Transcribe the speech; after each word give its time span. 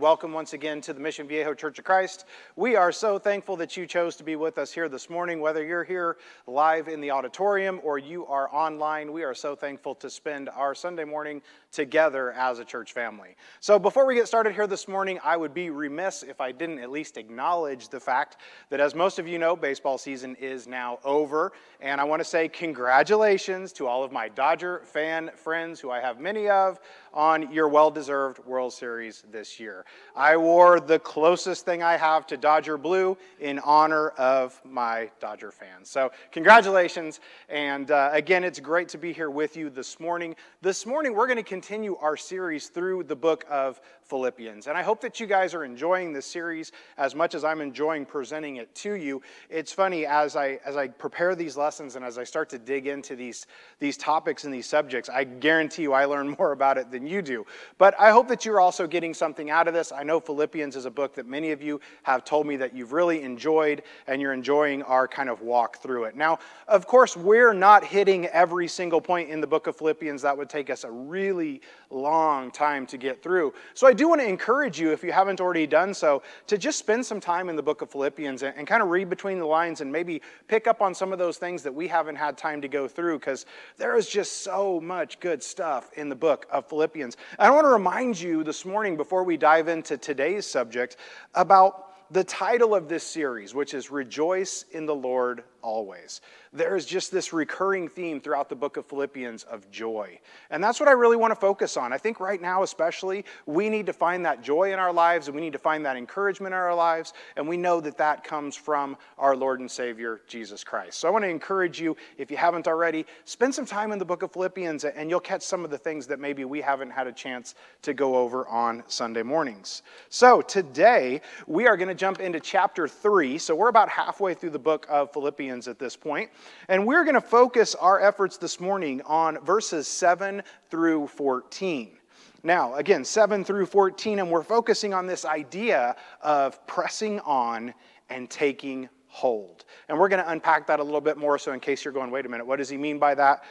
welcome 0.00 0.32
once 0.32 0.52
again 0.52 0.80
to 0.82 0.92
the 0.92 1.00
Mission 1.00 1.26
Viejo 1.26 1.54
Church 1.54 1.78
of 1.78 1.84
Christ. 1.84 2.26
We 2.54 2.76
are 2.76 2.92
so 2.92 3.18
thankful 3.18 3.56
that 3.56 3.76
you 3.76 3.86
chose 3.86 4.16
to 4.16 4.24
be 4.24 4.36
with 4.36 4.58
us 4.58 4.72
here 4.72 4.88
this 4.88 5.08
morning. 5.08 5.40
Whether 5.40 5.64
you're 5.64 5.84
here 5.84 6.18
live 6.46 6.88
in 6.88 7.00
the 7.00 7.10
auditorium 7.10 7.80
or 7.82 7.98
you 7.98 8.26
are 8.26 8.52
online, 8.54 9.12
we 9.12 9.22
are 9.22 9.34
so 9.34 9.56
thankful 9.56 9.94
to 9.96 10.10
spend 10.10 10.48
our 10.50 10.74
Sunday 10.74 11.04
morning 11.04 11.40
together 11.72 12.32
as 12.32 12.58
a 12.58 12.64
church 12.64 12.92
family. 12.92 13.36
So, 13.60 13.78
before 13.78 14.06
we 14.06 14.14
get 14.14 14.26
started 14.26 14.54
here 14.54 14.66
this 14.66 14.88
morning, 14.88 15.18
I 15.22 15.36
would 15.36 15.54
be 15.54 15.70
remiss 15.70 16.22
if 16.22 16.40
I 16.40 16.52
didn't 16.52 16.78
at 16.78 16.90
least 16.90 17.16
acknowledge 17.16 17.88
the 17.88 18.00
fact 18.00 18.38
that, 18.70 18.80
as 18.80 18.94
most 18.94 19.18
of 19.18 19.26
you 19.26 19.38
know, 19.38 19.56
baseball 19.56 19.98
season 19.98 20.36
is 20.36 20.66
now 20.66 20.98
over. 21.04 21.52
And 21.80 22.00
I 22.00 22.04
want 22.04 22.20
to 22.20 22.24
say 22.24 22.48
congratulations 22.48 23.72
to 23.74 23.86
all 23.86 24.04
of 24.04 24.12
my 24.12 24.28
Dodger 24.28 24.80
fan 24.84 25.30
friends, 25.36 25.80
who 25.80 25.90
I 25.90 26.00
have 26.00 26.20
many 26.20 26.48
of, 26.48 26.80
on 27.16 27.50
your 27.50 27.66
well 27.66 27.90
deserved 27.90 28.38
World 28.44 28.74
Series 28.74 29.24
this 29.32 29.58
year. 29.58 29.86
I 30.14 30.36
wore 30.36 30.78
the 30.78 30.98
closest 30.98 31.64
thing 31.64 31.82
I 31.82 31.96
have 31.96 32.26
to 32.26 32.36
Dodger 32.36 32.76
blue 32.76 33.16
in 33.40 33.58
honor 33.60 34.10
of 34.10 34.60
my 34.64 35.10
Dodger 35.18 35.50
fans. 35.50 35.88
So, 35.88 36.12
congratulations. 36.30 37.20
And 37.48 37.90
uh, 37.90 38.10
again, 38.12 38.44
it's 38.44 38.60
great 38.60 38.88
to 38.90 38.98
be 38.98 39.14
here 39.14 39.30
with 39.30 39.56
you 39.56 39.70
this 39.70 39.98
morning. 39.98 40.36
This 40.60 40.84
morning, 40.84 41.14
we're 41.14 41.26
going 41.26 41.38
to 41.38 41.42
continue 41.42 41.96
our 41.96 42.18
series 42.18 42.68
through 42.68 43.04
the 43.04 43.16
book 43.16 43.46
of 43.50 43.80
Philippians. 44.08 44.66
And 44.68 44.78
I 44.78 44.82
hope 44.82 45.00
that 45.00 45.18
you 45.18 45.26
guys 45.26 45.54
are 45.54 45.64
enjoying 45.64 46.12
this 46.12 46.26
series 46.26 46.72
as 46.96 47.14
much 47.14 47.34
as 47.34 47.44
I'm 47.44 47.60
enjoying 47.60 48.06
presenting 48.06 48.56
it 48.56 48.72
to 48.76 48.94
you. 48.94 49.20
It's 49.50 49.72
funny 49.72 50.06
as 50.06 50.36
I 50.36 50.60
as 50.64 50.76
I 50.76 50.88
prepare 50.88 51.34
these 51.34 51.56
lessons 51.56 51.96
and 51.96 52.04
as 52.04 52.16
I 52.18 52.24
start 52.24 52.48
to 52.50 52.58
dig 52.58 52.86
into 52.86 53.16
these 53.16 53.46
these 53.80 53.96
topics 53.96 54.44
and 54.44 54.54
these 54.54 54.66
subjects, 54.66 55.08
I 55.08 55.24
guarantee 55.24 55.82
you 55.82 55.92
I 55.92 56.04
learn 56.04 56.36
more 56.38 56.52
about 56.52 56.78
it 56.78 56.90
than 56.90 57.06
you 57.06 57.20
do. 57.20 57.44
But 57.78 57.98
I 57.98 58.10
hope 58.10 58.28
that 58.28 58.44
you're 58.44 58.60
also 58.60 58.86
getting 58.86 59.12
something 59.12 59.50
out 59.50 59.66
of 59.66 59.74
this. 59.74 59.90
I 59.90 60.02
know 60.02 60.20
Philippians 60.20 60.76
is 60.76 60.84
a 60.84 60.90
book 60.90 61.14
that 61.14 61.26
many 61.26 61.50
of 61.50 61.62
you 61.62 61.80
have 62.04 62.24
told 62.24 62.46
me 62.46 62.56
that 62.56 62.74
you've 62.74 62.92
really 62.92 63.22
enjoyed 63.22 63.82
and 64.06 64.22
you're 64.22 64.32
enjoying 64.32 64.82
our 64.84 65.08
kind 65.08 65.28
of 65.28 65.40
walk 65.40 65.78
through 65.78 66.04
it. 66.04 66.16
Now, 66.16 66.38
of 66.68 66.86
course, 66.86 67.16
we're 67.16 67.52
not 67.52 67.84
hitting 67.84 68.26
every 68.26 68.68
single 68.68 69.00
point 69.00 69.30
in 69.30 69.40
the 69.40 69.46
book 69.46 69.66
of 69.66 69.76
Philippians. 69.76 70.22
That 70.22 70.36
would 70.36 70.48
take 70.48 70.70
us 70.70 70.84
a 70.84 70.90
really 70.90 71.60
long 71.90 72.50
time 72.50 72.86
to 72.86 72.98
get 72.98 73.22
through. 73.22 73.52
So 73.74 73.86
I 73.86 73.92
do 73.96 74.08
want 74.08 74.20
to 74.20 74.28
encourage 74.28 74.78
you, 74.78 74.92
if 74.92 75.02
you 75.02 75.10
haven't 75.10 75.40
already 75.40 75.66
done 75.66 75.92
so, 75.92 76.22
to 76.46 76.56
just 76.56 76.78
spend 76.78 77.04
some 77.04 77.18
time 77.18 77.48
in 77.48 77.56
the 77.56 77.62
book 77.62 77.82
of 77.82 77.90
Philippians 77.90 78.44
and, 78.44 78.56
and 78.56 78.66
kind 78.66 78.82
of 78.82 78.88
read 78.88 79.10
between 79.10 79.40
the 79.40 79.46
lines 79.46 79.80
and 79.80 79.90
maybe 79.90 80.22
pick 80.46 80.68
up 80.68 80.80
on 80.80 80.94
some 80.94 81.12
of 81.12 81.18
those 81.18 81.38
things 81.38 81.64
that 81.64 81.74
we 81.74 81.88
haven't 81.88 82.16
had 82.16 82.38
time 82.38 82.60
to 82.60 82.68
go 82.68 82.86
through 82.86 83.18
because 83.18 83.46
there 83.76 83.96
is 83.96 84.08
just 84.08 84.42
so 84.42 84.80
much 84.80 85.18
good 85.18 85.42
stuff 85.42 85.90
in 85.94 86.08
the 86.08 86.14
book 86.14 86.46
of 86.50 86.68
Philippians. 86.68 87.16
I 87.38 87.50
want 87.50 87.64
to 87.64 87.70
remind 87.70 88.20
you 88.20 88.44
this 88.44 88.64
morning, 88.64 88.96
before 88.96 89.24
we 89.24 89.36
dive 89.36 89.66
into 89.66 89.96
today's 89.96 90.46
subject, 90.46 90.96
about 91.34 92.12
the 92.12 92.22
title 92.22 92.74
of 92.74 92.88
this 92.88 93.02
series, 93.02 93.54
which 93.54 93.74
is 93.74 93.90
Rejoice 93.90 94.64
in 94.70 94.86
the 94.86 94.94
Lord 94.94 95.42
Always 95.62 96.20
there 96.56 96.76
is 96.76 96.86
just 96.86 97.12
this 97.12 97.32
recurring 97.32 97.88
theme 97.88 98.20
throughout 98.20 98.48
the 98.48 98.56
book 98.56 98.76
of 98.76 98.86
Philippians 98.86 99.44
of 99.44 99.70
joy. 99.70 100.18
And 100.50 100.62
that's 100.64 100.80
what 100.80 100.88
I 100.88 100.92
really 100.92 101.16
want 101.16 101.32
to 101.32 101.38
focus 101.38 101.76
on. 101.76 101.92
I 101.92 101.98
think 101.98 102.18
right 102.18 102.40
now, 102.40 102.62
especially, 102.62 103.24
we 103.44 103.68
need 103.68 103.86
to 103.86 103.92
find 103.92 104.24
that 104.24 104.42
joy 104.42 104.72
in 104.72 104.78
our 104.78 104.92
lives 104.92 105.28
and 105.28 105.34
we 105.34 105.42
need 105.42 105.52
to 105.52 105.58
find 105.58 105.84
that 105.84 105.96
encouragement 105.96 106.54
in 106.54 106.58
our 106.58 106.74
lives. 106.74 107.12
And 107.36 107.46
we 107.46 107.56
know 107.56 107.80
that 107.80 107.98
that 107.98 108.24
comes 108.24 108.56
from 108.56 108.96
our 109.18 109.36
Lord 109.36 109.60
and 109.60 109.70
Savior, 109.70 110.22
Jesus 110.26 110.64
Christ. 110.64 110.98
So 110.98 111.08
I 111.08 111.10
want 111.10 111.24
to 111.24 111.28
encourage 111.28 111.80
you, 111.80 111.96
if 112.16 112.30
you 112.30 112.36
haven't 112.36 112.66
already, 112.66 113.06
spend 113.24 113.54
some 113.54 113.66
time 113.66 113.92
in 113.92 113.98
the 113.98 114.04
book 114.04 114.22
of 114.22 114.32
Philippians 114.32 114.84
and 114.84 115.10
you'll 115.10 115.20
catch 115.20 115.42
some 115.42 115.64
of 115.64 115.70
the 115.70 115.78
things 115.78 116.06
that 116.06 116.18
maybe 116.18 116.44
we 116.44 116.60
haven't 116.60 116.90
had 116.90 117.06
a 117.06 117.12
chance 117.12 117.54
to 117.82 117.92
go 117.92 118.16
over 118.16 118.48
on 118.48 118.82
Sunday 118.86 119.22
mornings. 119.22 119.82
So 120.08 120.40
today, 120.40 121.20
we 121.46 121.66
are 121.66 121.76
going 121.76 121.88
to 121.88 121.94
jump 121.94 122.20
into 122.20 122.40
chapter 122.40 122.88
three. 122.88 123.38
So 123.38 123.54
we're 123.54 123.68
about 123.68 123.88
halfway 123.88 124.34
through 124.34 124.50
the 124.50 124.58
book 124.58 124.86
of 124.88 125.12
Philippians 125.12 125.45
at 125.50 125.78
this 125.78 125.96
point. 125.96 126.30
And 126.68 126.86
we're 126.86 127.04
going 127.04 127.14
to 127.14 127.20
focus 127.20 127.74
our 127.74 128.00
efforts 128.00 128.36
this 128.36 128.60
morning 128.60 129.00
on 129.02 129.44
verses 129.44 129.86
7 129.86 130.42
through 130.70 131.06
14. 131.08 131.96
Now, 132.42 132.74
again, 132.74 133.04
7 133.04 133.44
through 133.44 133.66
14, 133.66 134.18
and 134.18 134.30
we're 134.30 134.42
focusing 134.42 134.92
on 134.92 135.06
this 135.06 135.24
idea 135.24 135.96
of 136.20 136.64
pressing 136.66 137.20
on 137.20 137.72
and 138.10 138.28
taking 138.28 138.88
hold. 139.08 139.64
And 139.88 139.98
we're 139.98 140.08
going 140.08 140.22
to 140.22 140.30
unpack 140.30 140.66
that 140.66 140.78
a 140.78 140.82
little 140.82 141.00
bit 141.00 141.16
more. 141.16 141.38
So, 141.38 141.52
in 141.52 141.60
case 141.60 141.84
you're 141.84 141.94
going, 141.94 142.10
wait 142.10 142.26
a 142.26 142.28
minute, 142.28 142.46
what 142.46 142.56
does 142.56 142.68
he 142.68 142.76
mean 142.76 142.98
by 142.98 143.14
that? 143.14 143.44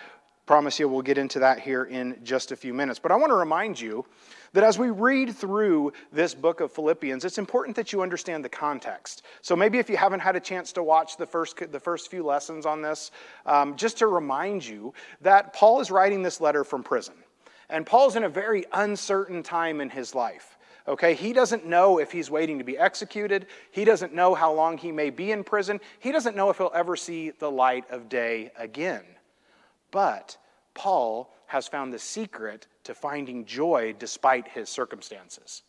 Promise 0.46 0.80
you 0.80 0.88
we'll 0.88 1.02
get 1.02 1.18
into 1.18 1.40
that 1.40 1.60
here 1.60 1.86
in 1.86 2.20
just 2.24 2.52
a 2.52 2.56
few 2.56 2.74
minutes. 2.74 3.00
But 3.00 3.12
I 3.12 3.16
want 3.16 3.32
to 3.32 3.36
remind 3.36 3.82
you 3.82 4.06
that 4.56 4.64
as 4.64 4.80
we 4.80 4.90
read 4.90 5.36
through 5.36 5.92
this 6.14 6.34
book 6.34 6.62
of 6.62 6.72
Philippians, 6.72 7.26
it's 7.26 7.38
important 7.38 7.76
that 7.76 7.92
you 7.92 8.02
understand 8.02 8.44
the 8.44 8.48
context. 8.48 9.24
So 9.42 9.54
maybe 9.54 9.80
if 9.80 9.90
you 9.90 9.98
haven't 9.98 10.22
had 10.22 10.38
a 10.38 10.40
chance 10.40 10.72
to 10.74 10.84
watch 10.84 11.18
the 11.18 11.26
first, 11.26 11.58
the 11.74 11.80
first 11.80 12.10
few 12.10 12.24
lessons 12.24 12.66
on 12.66 12.82
this, 12.82 13.12
um, 13.46 13.76
just 13.76 13.98
to 13.98 14.08
remind 14.08 14.66
you 14.66 14.94
that 15.20 15.52
Paul 15.52 15.82
is 15.82 15.92
writing 15.92 16.24
this 16.24 16.40
letter 16.40 16.64
from 16.64 16.84
prison. 16.84 17.16
And 17.70 17.86
Paul's 17.86 18.16
in 18.16 18.24
a 18.24 18.30
very 18.30 18.64
uncertain 18.72 19.44
time 19.44 19.82
in 19.82 19.90
his 19.90 20.16
life. 20.16 20.58
Okay, 20.88 21.16
he 21.16 21.34
doesn't 21.34 21.66
know 21.66 22.00
if 22.00 22.14
he's 22.14 22.32
waiting 22.32 22.58
to 22.60 22.64
be 22.64 22.78
executed. 22.78 23.48
He 23.72 23.84
doesn't 23.84 24.14
know 24.14 24.36
how 24.36 24.54
long 24.54 24.78
he 24.78 24.94
may 24.94 25.10
be 25.10 25.34
in 25.34 25.44
prison. 25.44 25.82
He 26.00 26.14
doesn't 26.14 26.38
know 26.38 26.50
if 26.50 26.60
he'll 26.60 26.72
ever 26.74 26.96
see 26.96 27.32
the 27.32 27.52
light 27.52 27.84
of 27.90 28.08
day 28.08 28.52
again. 28.58 29.04
But 29.92 30.38
Paul 30.74 31.35
has 31.48 31.68
found 31.68 31.94
the 31.94 32.00
secret 32.00 32.68
to 32.84 32.94
finding 32.94 33.46
joy 33.46 33.96
despite 33.98 34.48
his 34.48 34.70
circumstances. 34.70 35.64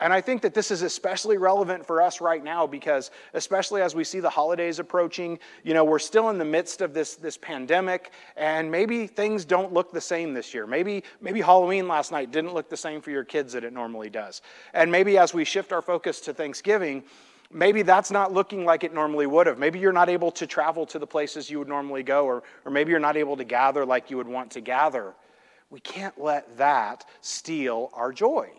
And 0.00 0.12
I 0.12 0.20
think 0.20 0.42
that 0.42 0.54
this 0.54 0.72
is 0.72 0.82
especially 0.82 1.38
relevant 1.38 1.86
for 1.86 2.02
us 2.02 2.20
right 2.20 2.42
now 2.42 2.66
because, 2.66 3.12
especially 3.32 3.80
as 3.80 3.94
we 3.94 4.02
see 4.02 4.18
the 4.18 4.28
holidays 4.28 4.80
approaching, 4.80 5.38
you 5.62 5.72
know, 5.72 5.84
we're 5.84 6.00
still 6.00 6.30
in 6.30 6.38
the 6.38 6.44
midst 6.44 6.80
of 6.80 6.92
this, 6.92 7.14
this 7.14 7.36
pandemic, 7.36 8.10
and 8.36 8.68
maybe 8.68 9.06
things 9.06 9.44
don't 9.44 9.72
look 9.72 9.92
the 9.92 10.00
same 10.00 10.34
this 10.34 10.52
year. 10.52 10.66
Maybe, 10.66 11.04
maybe 11.20 11.40
Halloween 11.40 11.86
last 11.86 12.10
night 12.10 12.32
didn't 12.32 12.54
look 12.54 12.68
the 12.68 12.76
same 12.76 13.00
for 13.00 13.12
your 13.12 13.22
kids 13.22 13.52
that 13.52 13.62
it 13.62 13.72
normally 13.72 14.10
does. 14.10 14.42
And 14.72 14.90
maybe 14.90 15.16
as 15.16 15.32
we 15.32 15.44
shift 15.44 15.72
our 15.72 15.82
focus 15.82 16.20
to 16.22 16.34
Thanksgiving, 16.34 17.04
maybe 17.52 17.82
that's 17.82 18.10
not 18.10 18.32
looking 18.32 18.64
like 18.64 18.84
it 18.84 18.92
normally 18.92 19.26
would 19.26 19.46
have. 19.46 19.58
Maybe 19.58 19.78
you're 19.78 19.92
not 19.92 20.08
able 20.08 20.30
to 20.32 20.46
travel 20.46 20.86
to 20.86 20.98
the 20.98 21.06
places 21.06 21.50
you 21.50 21.58
would 21.58 21.68
normally 21.68 22.02
go, 22.02 22.24
or, 22.24 22.42
or 22.64 22.70
maybe 22.70 22.90
you're 22.90 23.00
not 23.00 23.16
able 23.16 23.36
to 23.36 23.44
gather 23.44 23.84
like 23.84 24.10
you 24.10 24.16
would 24.16 24.28
want 24.28 24.50
to 24.52 24.60
gather. 24.60 25.14
We 25.70 25.80
can't 25.80 26.20
let 26.20 26.56
that 26.58 27.04
steal 27.20 27.90
our 27.94 28.12
joy. 28.12 28.50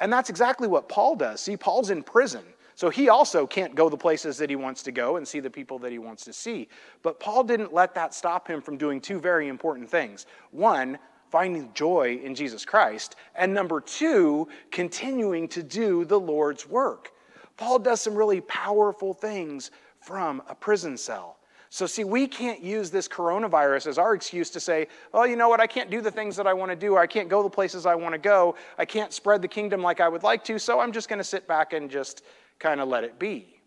And 0.00 0.12
that's 0.12 0.30
exactly 0.30 0.68
what 0.68 0.88
Paul 0.88 1.16
does. 1.16 1.40
See, 1.40 1.56
Paul's 1.56 1.90
in 1.90 2.02
prison. 2.02 2.44
So 2.74 2.88
he 2.88 3.10
also 3.10 3.46
can't 3.46 3.74
go 3.74 3.90
the 3.90 3.96
places 3.96 4.38
that 4.38 4.48
he 4.48 4.56
wants 4.56 4.82
to 4.84 4.92
go 4.92 5.16
and 5.16 5.28
see 5.28 5.40
the 5.40 5.50
people 5.50 5.78
that 5.80 5.92
he 5.92 5.98
wants 5.98 6.24
to 6.24 6.32
see. 6.32 6.68
But 7.02 7.20
Paul 7.20 7.44
didn't 7.44 7.74
let 7.74 7.94
that 7.94 8.14
stop 8.14 8.48
him 8.48 8.62
from 8.62 8.78
doing 8.78 9.02
two 9.02 9.20
very 9.20 9.48
important 9.48 9.90
things. 9.90 10.24
One, 10.50 10.98
finding 11.30 11.70
joy 11.74 12.20
in 12.22 12.34
Jesus 12.34 12.64
Christ. 12.64 13.16
And 13.34 13.52
number 13.52 13.82
two, 13.82 14.48
continuing 14.70 15.46
to 15.48 15.62
do 15.62 16.06
the 16.06 16.18
Lord's 16.18 16.66
work. 16.66 17.12
Paul 17.60 17.78
does 17.78 18.00
some 18.00 18.14
really 18.14 18.40
powerful 18.40 19.12
things 19.12 19.70
from 20.00 20.42
a 20.48 20.54
prison 20.54 20.96
cell. 20.96 21.36
So, 21.68 21.86
see, 21.86 22.04
we 22.04 22.26
can't 22.26 22.62
use 22.62 22.90
this 22.90 23.06
coronavirus 23.06 23.86
as 23.86 23.98
our 23.98 24.14
excuse 24.14 24.48
to 24.50 24.60
say, 24.60 24.88
oh, 25.12 25.24
you 25.24 25.36
know 25.36 25.50
what, 25.50 25.60
I 25.60 25.66
can't 25.66 25.90
do 25.90 26.00
the 26.00 26.10
things 26.10 26.36
that 26.36 26.46
I 26.46 26.54
want 26.54 26.70
to 26.70 26.76
do, 26.76 26.96
I 26.96 27.06
can't 27.06 27.28
go 27.28 27.42
the 27.42 27.50
places 27.50 27.84
I 27.84 27.94
want 27.94 28.14
to 28.14 28.18
go, 28.18 28.56
I 28.78 28.86
can't 28.86 29.12
spread 29.12 29.42
the 29.42 29.46
kingdom 29.46 29.82
like 29.82 30.00
I 30.00 30.08
would 30.08 30.22
like 30.22 30.42
to, 30.44 30.58
so 30.58 30.80
I'm 30.80 30.90
just 30.90 31.10
going 31.10 31.18
to 31.18 31.24
sit 31.24 31.46
back 31.46 31.74
and 31.74 31.90
just 31.90 32.22
kind 32.58 32.80
of 32.80 32.88
let 32.88 33.04
it 33.04 33.18
be. 33.18 33.59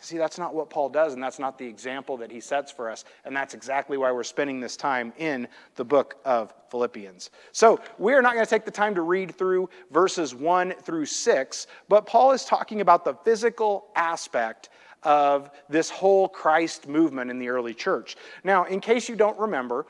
See, 0.00 0.16
that's 0.16 0.38
not 0.38 0.54
what 0.54 0.70
Paul 0.70 0.88
does, 0.88 1.14
and 1.14 1.22
that's 1.22 1.40
not 1.40 1.58
the 1.58 1.66
example 1.66 2.16
that 2.18 2.30
he 2.30 2.38
sets 2.38 2.70
for 2.70 2.88
us. 2.88 3.04
And 3.24 3.36
that's 3.36 3.52
exactly 3.52 3.96
why 3.96 4.12
we're 4.12 4.22
spending 4.22 4.60
this 4.60 4.76
time 4.76 5.12
in 5.18 5.48
the 5.74 5.84
book 5.84 6.18
of 6.24 6.54
Philippians. 6.70 7.30
So, 7.50 7.80
we're 7.98 8.22
not 8.22 8.34
going 8.34 8.44
to 8.44 8.50
take 8.50 8.64
the 8.64 8.70
time 8.70 8.94
to 8.94 9.02
read 9.02 9.34
through 9.34 9.68
verses 9.90 10.34
1 10.34 10.74
through 10.82 11.06
6, 11.06 11.66
but 11.88 12.06
Paul 12.06 12.30
is 12.30 12.44
talking 12.44 12.80
about 12.80 13.04
the 13.04 13.14
physical 13.24 13.86
aspect 13.96 14.68
of 15.02 15.50
this 15.68 15.90
whole 15.90 16.28
Christ 16.28 16.88
movement 16.88 17.30
in 17.30 17.38
the 17.38 17.48
early 17.48 17.74
church. 17.74 18.16
Now, 18.44 18.64
in 18.64 18.80
case 18.80 19.08
you 19.08 19.16
don't 19.16 19.38
remember, 19.38 19.86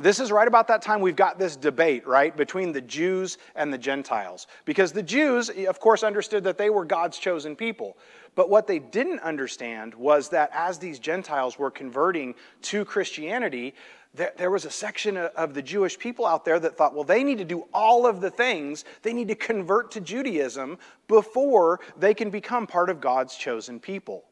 this 0.00 0.18
is 0.18 0.32
right 0.32 0.48
about 0.48 0.66
that 0.68 0.82
time 0.82 1.00
we've 1.00 1.14
got 1.14 1.38
this 1.38 1.54
debate, 1.54 2.06
right, 2.06 2.36
between 2.36 2.72
the 2.72 2.80
Jews 2.80 3.38
and 3.54 3.72
the 3.72 3.78
Gentiles. 3.78 4.48
Because 4.64 4.92
the 4.92 5.02
Jews, 5.02 5.50
of 5.50 5.78
course, 5.78 6.02
understood 6.02 6.42
that 6.44 6.58
they 6.58 6.68
were 6.68 6.84
God's 6.84 7.16
chosen 7.16 7.54
people. 7.54 7.96
But 8.34 8.50
what 8.50 8.66
they 8.66 8.80
didn't 8.80 9.20
understand 9.20 9.94
was 9.94 10.28
that 10.30 10.50
as 10.52 10.78
these 10.78 10.98
Gentiles 10.98 11.58
were 11.60 11.70
converting 11.70 12.34
to 12.62 12.84
Christianity, 12.84 13.74
there, 14.14 14.50
was 14.50 14.64
a 14.64 14.70
section 14.70 15.16
of 15.16 15.54
the 15.54 15.62
Jewish 15.62 15.98
people 15.98 16.24
out 16.24 16.44
there 16.44 16.60
that 16.60 16.76
thought, 16.76 16.94
well, 16.94 17.04
they 17.04 17.24
need 17.24 17.38
to 17.38 17.44
do 17.44 17.66
all 17.72 18.06
of 18.06 18.20
the 18.20 18.30
things. 18.30 18.84
They 19.02 19.12
need 19.12 19.28
to 19.28 19.34
convert 19.34 19.90
to 19.92 20.00
Judaism 20.00 20.78
before 21.08 21.80
they 21.96 22.14
can 22.14 22.30
become 22.30 22.66
part 22.66 22.90
of 22.90 23.00
God's 23.00 23.36
chosen 23.36 23.80
people. 23.80 24.24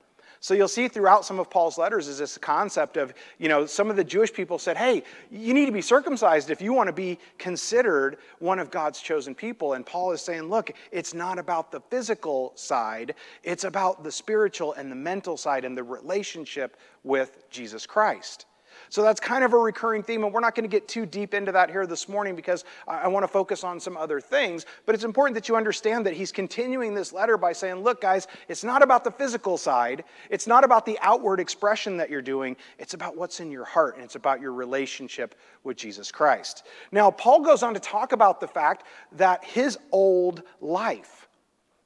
So 0.42 0.54
you'll 0.54 0.66
see 0.66 0.88
throughout 0.88 1.24
some 1.24 1.38
of 1.38 1.48
Paul's 1.48 1.78
letters 1.78 2.08
is 2.08 2.18
this 2.18 2.36
concept 2.36 2.96
of, 2.96 3.14
you 3.38 3.48
know, 3.48 3.64
some 3.64 3.90
of 3.90 3.94
the 3.94 4.02
Jewish 4.02 4.32
people 4.32 4.58
said, 4.58 4.76
hey, 4.76 5.04
you 5.30 5.54
need 5.54 5.66
to 5.66 5.72
be 5.72 5.80
circumcised 5.80 6.50
if 6.50 6.60
you 6.60 6.72
want 6.72 6.88
to 6.88 6.92
be 6.92 7.20
considered 7.38 8.16
one 8.40 8.58
of 8.58 8.68
God's 8.68 9.00
chosen 9.00 9.36
people. 9.36 9.74
And 9.74 9.86
Paul 9.86 10.10
is 10.10 10.20
saying, 10.20 10.42
look, 10.42 10.72
it's 10.90 11.14
not 11.14 11.38
about 11.38 11.70
the 11.70 11.80
physical 11.80 12.50
side, 12.56 13.14
it's 13.44 13.62
about 13.62 14.02
the 14.02 14.10
spiritual 14.10 14.72
and 14.72 14.90
the 14.90 14.96
mental 14.96 15.36
side 15.36 15.64
and 15.64 15.78
the 15.78 15.84
relationship 15.84 16.76
with 17.04 17.48
Jesus 17.48 17.86
Christ. 17.86 18.46
So 18.92 19.00
that's 19.00 19.20
kind 19.20 19.42
of 19.42 19.54
a 19.54 19.56
recurring 19.56 20.02
theme, 20.02 20.22
and 20.22 20.34
we're 20.34 20.40
not 20.40 20.54
going 20.54 20.68
to 20.68 20.70
get 20.70 20.86
too 20.86 21.06
deep 21.06 21.32
into 21.32 21.50
that 21.52 21.70
here 21.70 21.86
this 21.86 22.10
morning 22.10 22.36
because 22.36 22.66
I 22.86 23.08
want 23.08 23.24
to 23.24 23.28
focus 23.28 23.64
on 23.64 23.80
some 23.80 23.96
other 23.96 24.20
things. 24.20 24.66
But 24.84 24.94
it's 24.94 25.02
important 25.02 25.34
that 25.36 25.48
you 25.48 25.56
understand 25.56 26.04
that 26.04 26.12
he's 26.12 26.30
continuing 26.30 26.92
this 26.92 27.10
letter 27.10 27.38
by 27.38 27.54
saying, 27.54 27.76
Look, 27.76 28.02
guys, 28.02 28.28
it's 28.48 28.62
not 28.62 28.82
about 28.82 29.02
the 29.02 29.10
physical 29.10 29.56
side, 29.56 30.04
it's 30.28 30.46
not 30.46 30.62
about 30.62 30.84
the 30.84 30.98
outward 31.00 31.40
expression 31.40 31.96
that 31.96 32.10
you're 32.10 32.20
doing, 32.20 32.54
it's 32.78 32.92
about 32.92 33.16
what's 33.16 33.40
in 33.40 33.50
your 33.50 33.64
heart, 33.64 33.94
and 33.94 34.04
it's 34.04 34.16
about 34.16 34.42
your 34.42 34.52
relationship 34.52 35.36
with 35.64 35.78
Jesus 35.78 36.12
Christ. 36.12 36.66
Now, 36.90 37.10
Paul 37.10 37.40
goes 37.40 37.62
on 37.62 37.72
to 37.72 37.80
talk 37.80 38.12
about 38.12 38.40
the 38.40 38.48
fact 38.48 38.84
that 39.12 39.42
his 39.42 39.78
old 39.90 40.42
life, 40.60 41.30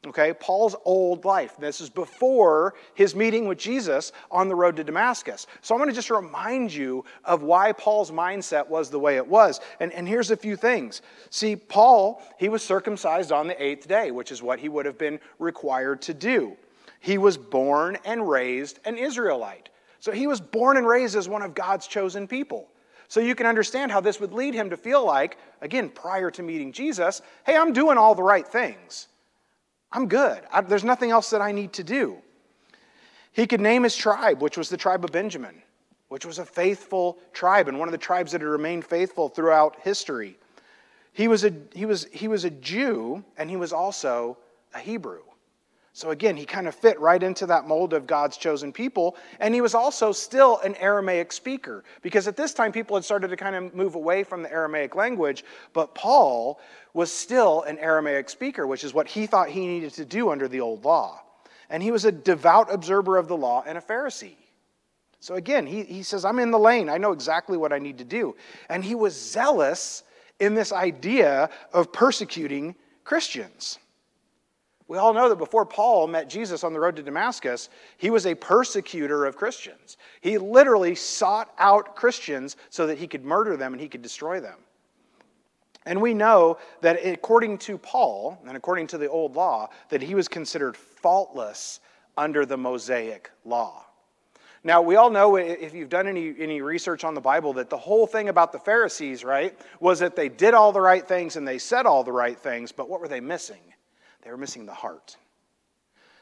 Okay, 0.07 0.33
Paul's 0.35 0.77
old 0.85 1.25
life. 1.25 1.57
This 1.59 1.81
is 1.81 1.91
before 1.91 2.75
his 2.95 3.17
meeting 3.17 3.49
with 3.49 3.59
Jesus 3.59 4.13
on 4.31 4.49
the 4.49 4.55
road 4.55 4.77
to 4.77 4.85
Damascus. 4.85 5.49
So 5.63 5.75
I'm 5.75 5.81
going 5.81 5.91
to 5.91 5.95
just 5.95 6.11
remind 6.11 6.73
you 6.73 7.05
of 7.25 7.43
why 7.43 7.73
Paul's 7.73 8.13
mindset 8.13 8.69
was 8.69 8.89
the 8.89 9.01
way 9.01 9.17
it 9.17 9.27
was. 9.27 9.61
And, 9.81 9.93
and 9.93 10.07
here's 10.07 10.31
a 10.31 10.37
few 10.37 10.55
things. 10.55 11.03
See, 11.31 11.57
Paul, 11.57 12.23
he 12.39 12.49
was 12.49 12.63
circumcised 12.63 13.33
on 13.33 13.49
the 13.49 13.61
eighth 13.61 13.89
day, 13.89 14.13
which 14.13 14.31
is 14.31 14.43
what 14.43 14.61
he 14.61 14.69
would 14.69 14.87
have 14.87 14.97
been 14.97 15.19
required 15.41 16.03
to 16.03 16.15
do. 16.15 16.57
He 17.01 17.19
was 17.19 17.37
born 17.37 17.99
and 18.05 18.29
raised 18.29 18.79
an 18.85 18.99
Israelite. 18.99 19.71
So 19.99 20.13
he 20.13 20.29
was 20.29 20.41
born 20.41 20.77
and 20.77 20.87
raised 20.87 21.17
as 21.17 21.29
one 21.29 21.43
of 21.43 21.53
God's 21.53 21.89
chosen 21.89 22.29
people. 22.29 22.69
So 23.09 23.19
you 23.19 23.35
can 23.35 23.47
understand 23.47 23.91
how 23.91 24.01
this 24.01 24.21
would 24.21 24.33
lead 24.33 24.55
him 24.55 24.71
to 24.71 24.77
feel 24.77 25.05
like, 25.05 25.37
again, 25.63 25.89
prior 25.89 26.31
to 26.31 26.45
meeting 26.45 26.71
Jesus, 26.71 27.23
hey, 27.45 27.57
I'm 27.57 27.73
doing 27.73 27.99
all 27.99 28.15
the 28.15 28.23
right 28.23 28.47
things. 28.47 29.09
I'm 29.97 30.09
good. 30.09 30.43
I, 30.53 30.61
there's 30.61 30.85
nothing 30.85 31.11
else 31.11 31.31
that 31.31 31.41
I 31.41 31.53
need 31.53 31.73
to 31.73 31.83
do. 31.83 32.19
He 33.33 33.47
could 33.47 33.63
name 33.63 33.83
his 33.83 33.97
tribe, 33.97 34.43
which 34.43 34.59
was 34.59 34.69
the 34.69 34.77
tribe 34.77 35.03
of 35.07 35.11
Benjamin, 35.11 35.63
which 36.09 36.27
was 36.27 36.39
a 36.39 36.45
faithful 36.45 37.19
tribe 37.33 37.67
and 37.67 37.79
one 37.79 37.89
of 37.89 37.93
the 37.93 37.99
tribes 37.99 38.33
that 38.33 38.43
had 38.43 38.47
remained 38.47 38.85
faithful 38.85 39.31
throughout 39.31 39.81
history. 39.81 40.39
He 41.15 41.29
was 41.29 41.45
a, 41.45 41.53
he 41.73 41.87
was, 41.87 42.07
he 42.13 42.29
was 42.29 42.45
a 42.45 42.51
Jew 42.51 43.25
and 43.39 43.49
he 43.49 43.57
was 43.57 43.73
also 43.73 44.37
a 44.75 44.79
Hebrew. 44.79 45.23
So 45.97 46.11
again, 46.11 46.37
he 46.37 46.45
kind 46.45 46.69
of 46.69 46.75
fit 46.75 47.01
right 47.01 47.23
into 47.23 47.47
that 47.47 47.67
mold 47.67 47.95
of 47.95 48.07
God's 48.07 48.37
chosen 48.37 48.71
people. 48.71 49.17
And 49.41 49.55
he 49.55 49.63
was 49.63 49.75
also 49.75 50.13
still 50.13 50.59
an 50.59 50.75
Aramaic 50.75 51.33
speaker, 51.33 51.85
because 52.03 52.29
at 52.29 52.37
this 52.37 52.53
time 52.53 52.71
people 52.71 52.97
had 52.99 53.05
started 53.07 53.29
to 53.29 53.37
kind 53.39 53.57
of 53.57 53.75
move 53.75 53.95
away 53.95 54.23
from 54.23 54.43
the 54.43 54.53
Aramaic 54.53 54.95
language. 54.95 55.43
But 55.73 55.95
Paul 55.95 56.61
was 56.93 57.11
still 57.11 57.63
an 57.63 57.79
Aramaic 57.79 58.29
speaker, 58.29 58.67
which 58.67 58.85
is 58.85 58.93
what 58.93 59.09
he 59.09 59.27
thought 59.27 59.49
he 59.49 59.67
needed 59.67 59.95
to 59.95 60.05
do 60.05 60.29
under 60.29 60.49
the 60.49 60.61
old 60.61 60.85
law. 60.85 61.23
And 61.71 61.83
he 61.83 61.91
was 61.91 62.05
a 62.05 62.13
devout 62.13 62.71
observer 62.71 63.17
of 63.17 63.27
the 63.27 63.37
law 63.39 63.65
and 63.67 63.79
a 63.79 63.81
Pharisee. 63.81 64.37
So 65.21 65.37
again, 65.37 65.67
he, 65.67 65.83
he 65.83 66.03
says, 66.03 66.27
I'm 66.27 66.41
in 66.41 66.51
the 66.51 66.59
lane. 66.59 66.91
I 66.91 66.99
know 66.99 67.13
exactly 67.13 67.57
what 67.57 67.73
I 67.73 67.79
need 67.79 67.97
to 67.97 68.05
do. 68.05 68.37
And 68.69 68.85
he 68.85 68.95
was 68.95 69.19
zealous 69.19 70.03
in 70.41 70.53
this 70.53 70.73
idea 70.73 71.49
of 71.73 71.91
persecuting 71.91 72.75
Christians. 73.03 73.79
We 74.89 74.99
all 74.99 75.13
know 75.13 75.29
that 75.29 75.37
before 75.37 75.67
Paul 75.67 76.07
met 76.07 76.29
Jesus 76.29 76.63
on 76.63 76.73
the 76.73 76.79
road 76.79 76.95
to 76.97 77.03
Damascus, 77.03 77.71
he 77.97 78.11
was 78.11 78.25
a 78.25 78.37
persecutor 78.37 79.25
of 79.25 79.37
Christians. 79.37 79.97
He 80.21 80.39
literally 80.39 80.95
sought 80.95 81.53
out 81.59 81.97
Christians 81.97 82.57
so 82.71 82.87
that 82.87 82.99
he 82.99 83.09
could 83.09 83.25
murder 83.25 83.57
them 83.57 83.73
and 83.73 83.81
he 83.81 83.89
could 83.89 84.03
destroy 84.03 84.41
them. 84.41 84.59
And 85.87 86.01
we 86.01 86.15
know 86.15 86.59
that 86.83 87.05
according 87.05 87.59
to 87.59 87.79
Paul 87.79 88.39
and 88.47 88.57
according 88.57 88.89
to 88.89 88.99
the 88.99 89.09
old 89.09 89.35
law, 89.35 89.71
that 89.89 90.03
he 90.03 90.15
was 90.15 90.29
considered 90.29 90.77
faultless 90.77 91.81
under 92.17 92.47
the 92.47 92.57
Mosaic 92.57 93.31
law. 93.45 93.85
Now, 94.65 94.83
we 94.83 94.97
all 94.97 95.11
know 95.11 95.37
if 95.37 95.75
you've 95.75 95.89
done 95.89 96.09
any, 96.09 96.35
any 96.39 96.61
research 96.61 97.05
on 97.05 97.15
the 97.15 97.21
Bible 97.21 97.53
that 97.53 97.71
the 97.71 97.77
whole 97.77 98.05
thing 98.05 98.29
about 98.29 98.51
the 98.51 98.59
Pharisees, 98.59 99.23
right, 99.23 99.57
was 99.79 100.01
that 100.01 100.17
they 100.17 100.29
did 100.29 100.55
all 100.55 100.73
the 100.73 100.81
right 100.81 101.07
things 101.07 101.37
and 101.37 101.47
they 101.47 101.59
said 101.59 101.87
all 101.87 102.03
the 102.03 102.11
right 102.11 102.37
things, 102.37 102.73
but 102.73 102.89
what 102.89 103.01
were 103.01 103.07
they 103.07 103.21
missing? 103.21 103.61
They 104.27 104.33
were 104.33 104.37
missing 104.37 104.67
the 104.67 104.75
heart. 104.75 105.17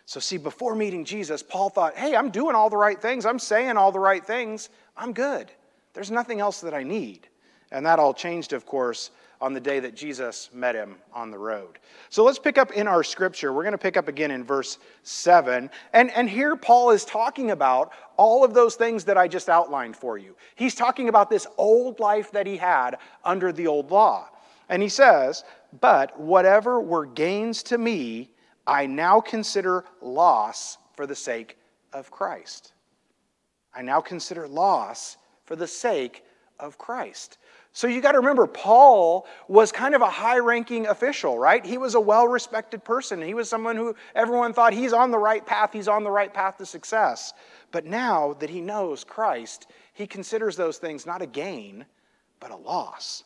So, 0.04 0.20
see, 0.20 0.36
before 0.36 0.74
meeting 0.74 1.06
Jesus, 1.06 1.42
Paul 1.42 1.70
thought, 1.70 1.96
hey, 1.96 2.14
I'm 2.14 2.28
doing 2.28 2.54
all 2.54 2.68
the 2.68 2.76
right 2.76 3.00
things. 3.00 3.24
I'm 3.24 3.38
saying 3.38 3.78
all 3.78 3.92
the 3.92 3.98
right 3.98 4.22
things. 4.22 4.68
I'm 4.94 5.14
good. 5.14 5.50
There's 5.94 6.10
nothing 6.10 6.38
else 6.38 6.60
that 6.60 6.74
I 6.74 6.82
need. 6.82 7.26
And 7.72 7.86
that 7.86 7.98
all 7.98 8.12
changed, 8.12 8.52
of 8.52 8.66
course, 8.66 9.10
on 9.40 9.54
the 9.54 9.60
day 9.60 9.80
that 9.80 9.94
Jesus 9.94 10.50
met 10.52 10.74
him 10.74 10.96
on 11.14 11.30
the 11.30 11.38
road. 11.38 11.78
So 12.10 12.22
let's 12.24 12.38
pick 12.38 12.58
up 12.58 12.72
in 12.72 12.86
our 12.86 13.02
scripture. 13.02 13.54
We're 13.54 13.62
going 13.62 13.72
to 13.72 13.78
pick 13.78 13.96
up 13.96 14.08
again 14.08 14.30
in 14.30 14.44
verse 14.44 14.76
7. 15.04 15.70
And, 15.94 16.10
and 16.10 16.28
here 16.28 16.56
Paul 16.56 16.90
is 16.90 17.06
talking 17.06 17.52
about 17.52 17.92
all 18.18 18.44
of 18.44 18.52
those 18.52 18.74
things 18.74 19.04
that 19.04 19.16
I 19.16 19.28
just 19.28 19.48
outlined 19.48 19.96
for 19.96 20.18
you. 20.18 20.36
He's 20.56 20.74
talking 20.74 21.08
about 21.08 21.30
this 21.30 21.46
old 21.56 22.00
life 22.00 22.30
that 22.32 22.46
he 22.46 22.58
had 22.58 22.98
under 23.24 23.50
the 23.50 23.66
old 23.66 23.90
law. 23.90 24.28
And 24.68 24.82
he 24.82 24.88
says, 24.88 25.44
But 25.80 26.18
whatever 26.18 26.80
were 26.80 27.06
gains 27.06 27.62
to 27.64 27.78
me, 27.78 28.30
I 28.66 28.86
now 28.86 29.20
consider 29.20 29.84
loss 30.00 30.78
for 30.94 31.06
the 31.06 31.14
sake 31.14 31.58
of 31.92 32.10
Christ. 32.10 32.72
I 33.74 33.82
now 33.82 34.00
consider 34.00 34.46
loss 34.46 35.16
for 35.44 35.56
the 35.56 35.66
sake 35.66 36.24
of 36.60 36.78
Christ. 36.78 37.38
So 37.72 37.88
you 37.88 38.00
got 38.00 38.12
to 38.12 38.18
remember, 38.18 38.46
Paul 38.46 39.26
was 39.48 39.72
kind 39.72 39.96
of 39.96 40.00
a 40.00 40.08
high 40.08 40.38
ranking 40.38 40.86
official, 40.86 41.36
right? 41.38 41.64
He 41.66 41.76
was 41.76 41.96
a 41.96 42.00
well 42.00 42.28
respected 42.28 42.84
person. 42.84 43.20
He 43.20 43.34
was 43.34 43.48
someone 43.48 43.74
who 43.76 43.96
everyone 44.14 44.52
thought 44.52 44.72
he's 44.72 44.92
on 44.92 45.10
the 45.10 45.18
right 45.18 45.44
path, 45.44 45.72
he's 45.72 45.88
on 45.88 46.04
the 46.04 46.10
right 46.10 46.32
path 46.32 46.56
to 46.58 46.66
success. 46.66 47.32
But 47.72 47.84
now 47.84 48.34
that 48.34 48.48
he 48.48 48.60
knows 48.60 49.02
Christ, 49.02 49.66
he 49.92 50.06
considers 50.06 50.54
those 50.54 50.78
things 50.78 51.04
not 51.04 51.20
a 51.20 51.26
gain, 51.26 51.84
but 52.38 52.52
a 52.52 52.56
loss. 52.56 53.24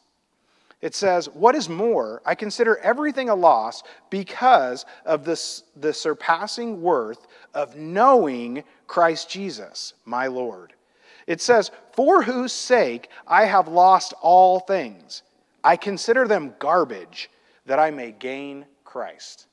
It 0.81 0.95
says, 0.95 1.29
What 1.29 1.55
is 1.55 1.69
more, 1.69 2.23
I 2.25 2.35
consider 2.35 2.79
everything 2.79 3.29
a 3.29 3.35
loss 3.35 3.83
because 4.11 4.87
of 5.05 5.25
this, 5.25 5.65
the 5.77 5.93
surpassing 5.93 6.81
worth 6.81 7.27
of 7.55 7.77
knowing 7.77 8.63
Christ 8.87 9.29
Jesus, 9.29 9.95
my 10.05 10.29
Lord. 10.29 10.75
It 11.27 11.41
says, 11.41 11.71
For 11.93 12.23
whose 12.23 12.53
sake 12.53 13.11
I 13.27 13.45
have 13.45 13.69
lost 13.69 14.15
all 14.23 14.61
things. 14.61 15.23
I 15.65 15.77
consider 15.77 16.29
them 16.29 16.55
garbage 16.59 17.29
that 17.67 17.79
I 17.79 17.91
may 17.91 18.13
gain 18.13 18.65
Christ. 18.85 19.47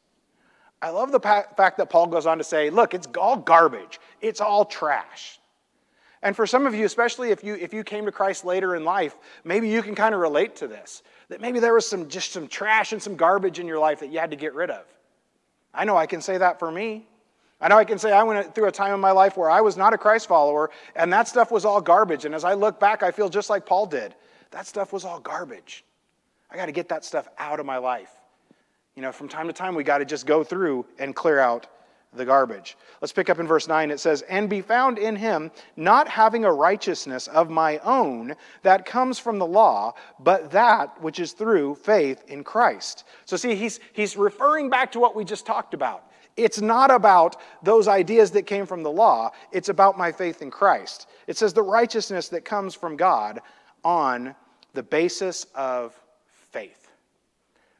I 0.81 0.89
love 0.89 1.11
the 1.11 1.19
fact 1.19 1.77
that 1.77 1.89
Paul 1.89 2.07
goes 2.07 2.27
on 2.27 2.37
to 2.37 2.43
say, 2.43 2.69
Look, 2.69 2.93
it's 2.93 3.07
all 3.17 3.37
garbage, 3.37 3.99
it's 4.21 4.41
all 4.41 4.65
trash. 4.65 5.39
And 6.21 6.35
for 6.35 6.47
some 6.47 6.65
of 6.65 6.73
you, 6.73 6.85
especially 6.85 7.29
if 7.29 7.43
you, 7.43 7.55
if 7.55 7.71
you 7.71 7.83
came 7.83 8.05
to 8.05 8.11
Christ 8.11 8.45
later 8.45 8.75
in 8.75 8.83
life, 8.83 9.15
maybe 9.43 9.69
you 9.69 9.83
can 9.83 9.93
kind 9.93 10.15
of 10.15 10.21
relate 10.21 10.55
to 10.55 10.67
this. 10.67 11.03
That 11.29 11.41
maybe 11.41 11.59
there 11.59 11.73
was 11.73 11.87
some 11.87 12.07
just 12.07 12.31
some 12.31 12.47
trash 12.47 12.91
and 12.91 13.01
some 13.01 13.15
garbage 13.15 13.59
in 13.59 13.67
your 13.67 13.79
life 13.79 13.99
that 14.01 14.11
you 14.11 14.19
had 14.19 14.31
to 14.31 14.37
get 14.37 14.53
rid 14.53 14.69
of. 14.69 14.85
I 15.73 15.85
know 15.85 15.97
I 15.97 16.05
can 16.05 16.21
say 16.21 16.37
that 16.37 16.59
for 16.59 16.71
me. 16.71 17.07
I 17.59 17.67
know 17.67 17.77
I 17.77 17.85
can 17.85 17.97
say 17.97 18.11
I 18.11 18.23
went 18.23 18.53
through 18.53 18.67
a 18.67 18.71
time 18.71 18.93
in 18.93 18.99
my 18.99 19.11
life 19.11 19.37
where 19.37 19.49
I 19.49 19.61
was 19.61 19.77
not 19.77 19.93
a 19.93 19.97
Christ 19.97 20.27
follower, 20.27 20.69
and 20.95 21.11
that 21.13 21.27
stuff 21.27 21.51
was 21.51 21.65
all 21.65 21.81
garbage. 21.81 22.25
And 22.25 22.35
as 22.35 22.43
I 22.43 22.53
look 22.53 22.79
back, 22.79 23.01
I 23.01 23.11
feel 23.11 23.29
just 23.29 23.49
like 23.49 23.65
Paul 23.65 23.85
did. 23.85 24.13
That 24.51 24.67
stuff 24.67 24.93
was 24.93 25.05
all 25.05 25.19
garbage. 25.19 25.83
I 26.51 26.57
got 26.57 26.67
to 26.67 26.71
get 26.71 26.89
that 26.89 27.03
stuff 27.03 27.27
out 27.37 27.59
of 27.59 27.65
my 27.65 27.77
life. 27.77 28.11
You 28.95 29.01
know, 29.01 29.11
from 29.11 29.27
time 29.27 29.47
to 29.47 29.53
time, 29.53 29.75
we 29.75 29.83
got 29.83 29.97
to 29.97 30.05
just 30.05 30.25
go 30.25 30.43
through 30.43 30.85
and 30.99 31.15
clear 31.15 31.39
out 31.39 31.67
the 32.15 32.25
garbage. 32.25 32.77
Let's 33.01 33.13
pick 33.13 33.29
up 33.29 33.39
in 33.39 33.47
verse 33.47 33.67
9. 33.67 33.91
It 33.91 33.99
says, 33.99 34.21
And 34.23 34.49
be 34.49 34.61
found 34.61 34.97
in 34.97 35.15
him, 35.15 35.51
not 35.75 36.07
having 36.07 36.45
a 36.45 36.51
righteousness 36.51 37.27
of 37.27 37.49
my 37.49 37.77
own 37.79 38.35
that 38.63 38.85
comes 38.85 39.19
from 39.19 39.39
the 39.39 39.45
law, 39.45 39.93
but 40.19 40.51
that 40.51 41.01
which 41.01 41.19
is 41.19 41.33
through 41.33 41.75
faith 41.75 42.23
in 42.27 42.43
Christ. 42.43 43.05
So, 43.25 43.37
see, 43.37 43.55
he's, 43.55 43.79
he's 43.93 44.17
referring 44.17 44.69
back 44.69 44.91
to 44.93 44.99
what 44.99 45.15
we 45.15 45.23
just 45.23 45.45
talked 45.45 45.73
about. 45.73 46.11
It's 46.37 46.59
not 46.59 46.91
about 46.91 47.37
those 47.63 47.87
ideas 47.87 48.31
that 48.31 48.43
came 48.43 48.65
from 48.65 48.83
the 48.83 48.91
law, 48.91 49.31
it's 49.51 49.69
about 49.69 49.97
my 49.97 50.11
faith 50.11 50.41
in 50.41 50.51
Christ. 50.51 51.07
It 51.27 51.37
says 51.37 51.53
the 51.53 51.63
righteousness 51.63 52.29
that 52.29 52.43
comes 52.43 52.75
from 52.75 52.97
God 52.97 53.39
on 53.83 54.35
the 54.73 54.83
basis 54.83 55.45
of 55.55 55.99
faith, 56.51 56.89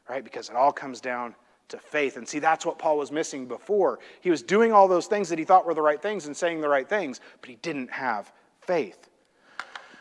right? 0.08 0.24
Because 0.24 0.48
it 0.48 0.56
all 0.56 0.72
comes 0.72 1.00
down 1.00 1.34
to 1.68 1.78
faith. 1.78 2.16
And 2.16 2.28
see, 2.28 2.38
that's 2.38 2.64
what 2.64 2.78
Paul 2.78 2.98
was 2.98 3.10
missing 3.10 3.46
before. 3.46 3.98
He 4.20 4.30
was 4.30 4.42
doing 4.42 4.72
all 4.72 4.88
those 4.88 5.06
things 5.06 5.28
that 5.28 5.38
he 5.38 5.44
thought 5.44 5.66
were 5.66 5.74
the 5.74 5.82
right 5.82 6.00
things 6.00 6.26
and 6.26 6.36
saying 6.36 6.60
the 6.60 6.68
right 6.68 6.88
things, 6.88 7.20
but 7.40 7.50
he 7.50 7.56
didn't 7.56 7.90
have 7.90 8.32
faith. 8.60 9.08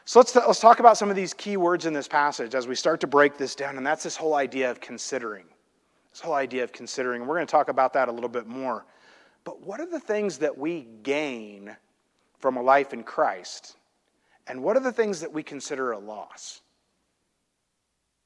So 0.06 0.20
let's, 0.20 0.36
let's 0.36 0.60
talk 0.60 0.80
about 0.80 0.98
some 0.98 1.10
of 1.10 1.16
these 1.16 1.34
key 1.34 1.58
words 1.58 1.88
in 1.88 1.94
this 1.94 2.08
passage 2.08 2.54
as 2.54 2.68
we 2.68 2.76
start 2.76 3.00
to 3.02 3.08
break 3.08 3.38
this 3.38 3.56
down, 3.56 3.78
and 3.78 3.86
that's 3.86 4.04
this 4.04 4.16
whole 4.16 4.36
idea 4.36 4.70
of 4.70 4.80
considering. 4.80 5.46
This 6.12 6.22
whole 6.22 6.36
idea 6.36 6.64
of 6.64 6.72
considering. 6.72 7.26
We're 7.26 7.36
going 7.36 7.48
to 7.48 7.52
talk 7.52 7.70
about 7.70 7.94
that 7.94 8.08
a 8.08 8.12
little 8.12 8.30
bit 8.30 8.46
more. 8.46 8.86
But 9.44 9.66
what 9.66 9.80
are 9.80 9.90
the 9.90 10.00
things 10.00 10.38
that 10.40 10.56
we 10.56 10.88
gain 11.02 11.76
from 12.40 12.58
a 12.58 12.62
life 12.62 12.94
in 12.94 13.04
Christ? 13.04 13.78
And 14.48 14.62
what 14.62 14.78
are 14.78 14.82
the 14.82 14.92
things 14.92 15.20
that 15.22 15.32
we 15.32 15.42
consider 15.42 15.92
a 15.92 16.00
loss? 16.00 16.62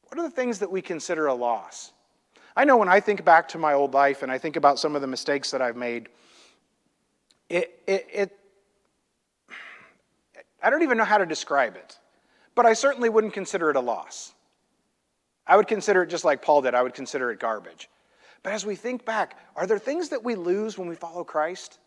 What 0.10 0.20
are 0.20 0.24
the 0.24 0.36
things 0.36 0.60
that 0.60 0.70
we 0.70 0.82
consider 0.82 1.28
a 1.28 1.34
loss? 1.34 1.94
I 2.60 2.66
know 2.66 2.76
when 2.76 2.90
I 2.90 3.00
think 3.00 3.24
back 3.24 3.48
to 3.50 3.58
my 3.58 3.72
old 3.72 3.94
life 3.94 4.22
and 4.22 4.30
I 4.30 4.38
think 4.38 4.58
about 4.58 4.80
some 4.80 4.94
of 4.94 5.00
the 5.00 5.08
mistakes 5.08 5.52
that 5.52 5.62
I've 5.62 5.78
made, 5.78 6.10
it, 7.48 7.82
it, 7.88 8.08
it 8.12 8.40
I 10.62 10.70
don't 10.70 10.84
even 10.84 10.98
know 10.98 11.06
how 11.06 11.20
to 11.20 11.26
describe 11.26 11.78
it, 11.78 11.98
but 12.56 12.66
I 12.66 12.74
certainly 12.74 13.08
wouldn't 13.08 13.32
consider 13.32 13.70
it 13.70 13.78
a 13.78 13.80
loss. 13.80 14.34
I 15.48 15.56
would 15.56 15.70
consider 15.70 16.04
it 16.04 16.08
just 16.08 16.26
like 16.26 16.42
Paul 16.42 16.62
did, 16.64 16.76
I 16.76 16.84
would 16.84 16.94
consider 16.94 17.32
it 17.32 17.40
garbage. 17.40 17.88
But 18.44 18.52
as 18.52 18.66
we 18.66 18.76
think 18.76 19.06
back, 19.06 19.38
are 19.56 19.66
there 19.66 19.80
things 19.80 20.10
that 20.10 20.22
we 20.22 20.36
lose 20.36 20.78
when 20.78 20.90
we 20.90 20.96
follow 20.96 21.24
Christ? 21.24 21.80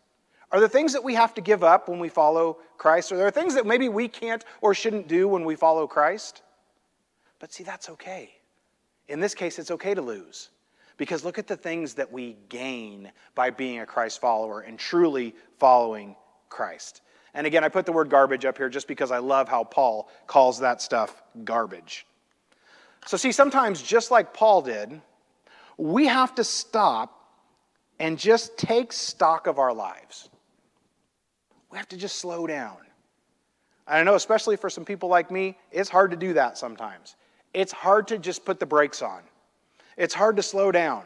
Are 0.51 0.59
there 0.59 0.67
things 0.67 0.93
that 0.93 1.03
we 1.03 1.13
have 1.13 1.35
to 1.35 1.41
give 1.41 1.63
up 1.63 1.87
when 1.87 1.99
we 1.99 2.09
follow 2.09 2.57
Christ? 2.79 3.11
Are 3.11 3.17
there 3.17 3.29
things 3.29 3.53
that 3.53 3.67
maybe 3.67 3.89
we 3.89 4.07
can't 4.07 4.43
or 4.59 4.73
shouldn't 4.73 5.07
do 5.07 5.27
when 5.27 5.45
we 5.45 5.55
follow 5.55 5.85
Christ? 5.85 6.41
But 7.37 7.53
see, 7.53 7.63
that's 7.63 7.89
okay. 7.91 8.31
In 9.07 9.19
this 9.19 9.35
case, 9.35 9.59
it's 9.59 9.69
okay 9.69 9.93
to 9.93 10.01
lose. 10.01 10.49
Because 10.97 11.23
look 11.23 11.39
at 11.39 11.47
the 11.47 11.57
things 11.57 11.95
that 11.95 12.11
we 12.11 12.37
gain 12.49 13.11
by 13.35 13.49
being 13.49 13.79
a 13.79 13.85
Christ 13.85 14.21
follower 14.21 14.61
and 14.61 14.77
truly 14.77 15.35
following 15.57 16.15
Christ. 16.49 17.01
And 17.33 17.47
again, 17.47 17.63
I 17.63 17.69
put 17.69 17.85
the 17.85 17.91
word 17.91 18.09
garbage 18.09 18.45
up 18.45 18.57
here 18.57 18.69
just 18.69 18.87
because 18.87 19.11
I 19.11 19.17
love 19.17 19.49
how 19.49 19.63
Paul 19.63 20.09
calls 20.27 20.59
that 20.59 20.81
stuff 20.81 21.23
garbage. 21.43 22.05
So, 23.07 23.17
see, 23.17 23.31
sometimes 23.31 23.81
just 23.81 24.11
like 24.11 24.33
Paul 24.33 24.61
did, 24.61 25.01
we 25.77 26.05
have 26.05 26.35
to 26.35 26.43
stop 26.43 27.19
and 27.99 28.17
just 28.17 28.57
take 28.57 28.93
stock 28.93 29.47
of 29.47 29.59
our 29.59 29.73
lives. 29.73 30.29
We 31.71 31.77
have 31.77 31.89
to 31.89 31.97
just 31.97 32.17
slow 32.17 32.45
down. 32.45 32.77
And 33.87 33.97
I 33.97 34.03
know, 34.03 34.15
especially 34.15 34.55
for 34.55 34.69
some 34.69 34.85
people 34.85 35.09
like 35.09 35.31
me, 35.31 35.57
it's 35.71 35.89
hard 35.89 36.11
to 36.11 36.17
do 36.17 36.33
that 36.33 36.57
sometimes. 36.57 37.15
It's 37.53 37.71
hard 37.71 38.07
to 38.09 38.17
just 38.17 38.45
put 38.45 38.59
the 38.59 38.65
brakes 38.65 39.01
on. 39.01 39.21
It's 39.97 40.13
hard 40.13 40.35
to 40.37 40.43
slow 40.43 40.71
down. 40.71 41.03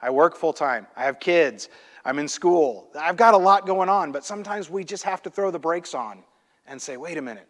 I 0.00 0.10
work 0.10 0.36
full 0.36 0.52
time, 0.52 0.86
I 0.96 1.04
have 1.04 1.20
kids, 1.20 1.68
I'm 2.04 2.18
in 2.18 2.26
school. 2.26 2.88
I've 2.98 3.16
got 3.16 3.34
a 3.34 3.38
lot 3.38 3.66
going 3.66 3.88
on, 3.88 4.10
but 4.10 4.24
sometimes 4.24 4.68
we 4.68 4.82
just 4.82 5.04
have 5.04 5.22
to 5.22 5.30
throw 5.30 5.52
the 5.52 5.58
brakes 5.58 5.94
on 5.94 6.24
and 6.66 6.80
say, 6.80 6.96
wait 6.96 7.18
a 7.18 7.22
minute, 7.22 7.46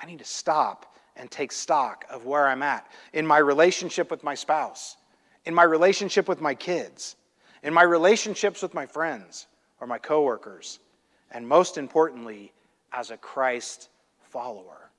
I 0.00 0.06
need 0.06 0.18
to 0.18 0.24
stop 0.24 0.96
and 1.16 1.30
take 1.30 1.52
stock 1.52 2.04
of 2.10 2.26
where 2.26 2.48
I'm 2.48 2.62
at 2.62 2.86
in 3.12 3.26
my 3.26 3.38
relationship 3.38 4.10
with 4.10 4.24
my 4.24 4.34
spouse, 4.34 4.96
in 5.44 5.54
my 5.54 5.62
relationship 5.62 6.28
with 6.28 6.40
my 6.40 6.54
kids, 6.54 7.16
in 7.62 7.72
my 7.72 7.82
relationships 7.82 8.62
with 8.62 8.74
my 8.74 8.86
friends 8.86 9.46
or 9.80 9.86
my 9.86 9.98
coworkers, 9.98 10.80
and 11.30 11.46
most 11.46 11.78
importantly, 11.78 12.52
as 12.92 13.10
a 13.10 13.16
Christ 13.16 13.90
follower. 14.22 14.90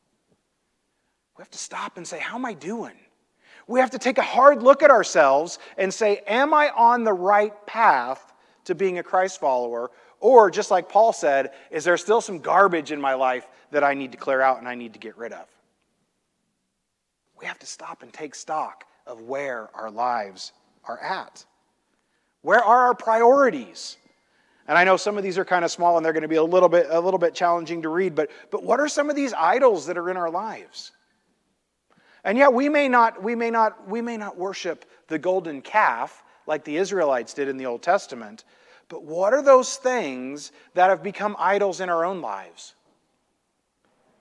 We 1.38 1.41
have 1.41 1.51
to 1.51 1.57
stop 1.57 1.98
and 1.98 2.07
say, 2.07 2.19
How 2.19 2.36
am 2.36 2.45
I 2.45 2.53
doing? 2.53 2.95
We 3.69 3.79
have 3.81 3.91
to 3.91 3.99
take 3.99 4.17
a 4.17 4.23
hard 4.23 4.63
look 4.63 4.81
at 4.81 4.89
ourselves 4.89 5.59
and 5.77 5.93
say, 5.93 6.23
Am 6.25 6.55
I 6.55 6.71
on 6.71 7.03
the 7.03 7.13
right 7.13 7.53
path 7.67 8.33
to 8.65 8.73
being 8.73 8.97
a 8.97 9.03
Christ 9.03 9.39
follower? 9.39 9.91
Or, 10.19 10.49
just 10.49 10.71
like 10.71 10.89
Paul 10.89 11.13
said, 11.13 11.51
is 11.69 11.83
there 11.83 11.95
still 11.95 12.19
some 12.19 12.39
garbage 12.39 12.91
in 12.91 12.99
my 12.99 13.13
life 13.13 13.47
that 13.69 13.83
I 13.83 13.93
need 13.93 14.11
to 14.13 14.17
clear 14.17 14.41
out 14.41 14.57
and 14.57 14.67
I 14.67 14.73
need 14.73 14.93
to 14.93 14.99
get 14.99 15.15
rid 15.19 15.33
of? 15.33 15.45
We 17.39 17.45
have 17.45 17.59
to 17.59 17.67
stop 17.67 18.01
and 18.01 18.11
take 18.11 18.33
stock 18.33 18.85
of 19.05 19.21
where 19.21 19.69
our 19.75 19.91
lives 19.91 20.51
are 20.85 20.99
at. 20.99 21.45
Where 22.41 22.63
are 22.63 22.88
our 22.88 22.95
priorities? 22.95 23.97
And 24.67 24.79
I 24.79 24.83
know 24.83 24.97
some 24.97 25.15
of 25.15 25.23
these 25.23 25.38
are 25.38 25.45
kind 25.45 25.63
of 25.63 25.69
small 25.69 25.95
and 25.95 26.03
they're 26.03 26.13
going 26.13 26.23
to 26.23 26.27
be 26.27 26.38
a 26.38 26.43
little 26.43 26.69
bit 26.69 26.88
a 26.89 26.99
little 26.99 27.19
bit 27.19 27.35
challenging 27.35 27.83
to 27.83 27.89
read, 27.89 28.15
but 28.15 28.31
but 28.49 28.63
what 28.63 28.79
are 28.79 28.88
some 28.88 29.11
of 29.11 29.15
these 29.15 29.31
idols 29.33 29.85
that 29.85 29.97
are 29.97 30.09
in 30.09 30.17
our 30.17 30.31
lives? 30.31 30.91
And 32.23 32.38
yet 32.38 32.53
we 32.53 32.69
may 32.69 32.88
not 32.88 33.23
we 33.23 33.35
may 33.35 33.49
not 33.49 33.88
we 33.88 34.01
may 34.01 34.17
not 34.17 34.38
worship 34.38 34.85
the 35.07 35.19
golden 35.19 35.61
calf 35.61 36.23
like 36.45 36.63
the 36.63 36.77
Israelites 36.77 37.33
did 37.33 37.47
in 37.47 37.57
the 37.57 37.65
Old 37.65 37.81
Testament, 37.81 38.43
but 38.89 39.03
what 39.03 39.33
are 39.33 39.41
those 39.41 39.77
things 39.77 40.51
that 40.73 40.89
have 40.89 41.03
become 41.03 41.35
idols 41.39 41.79
in 41.79 41.89
our 41.89 42.03
own 42.03 42.21
lives? 42.21 42.73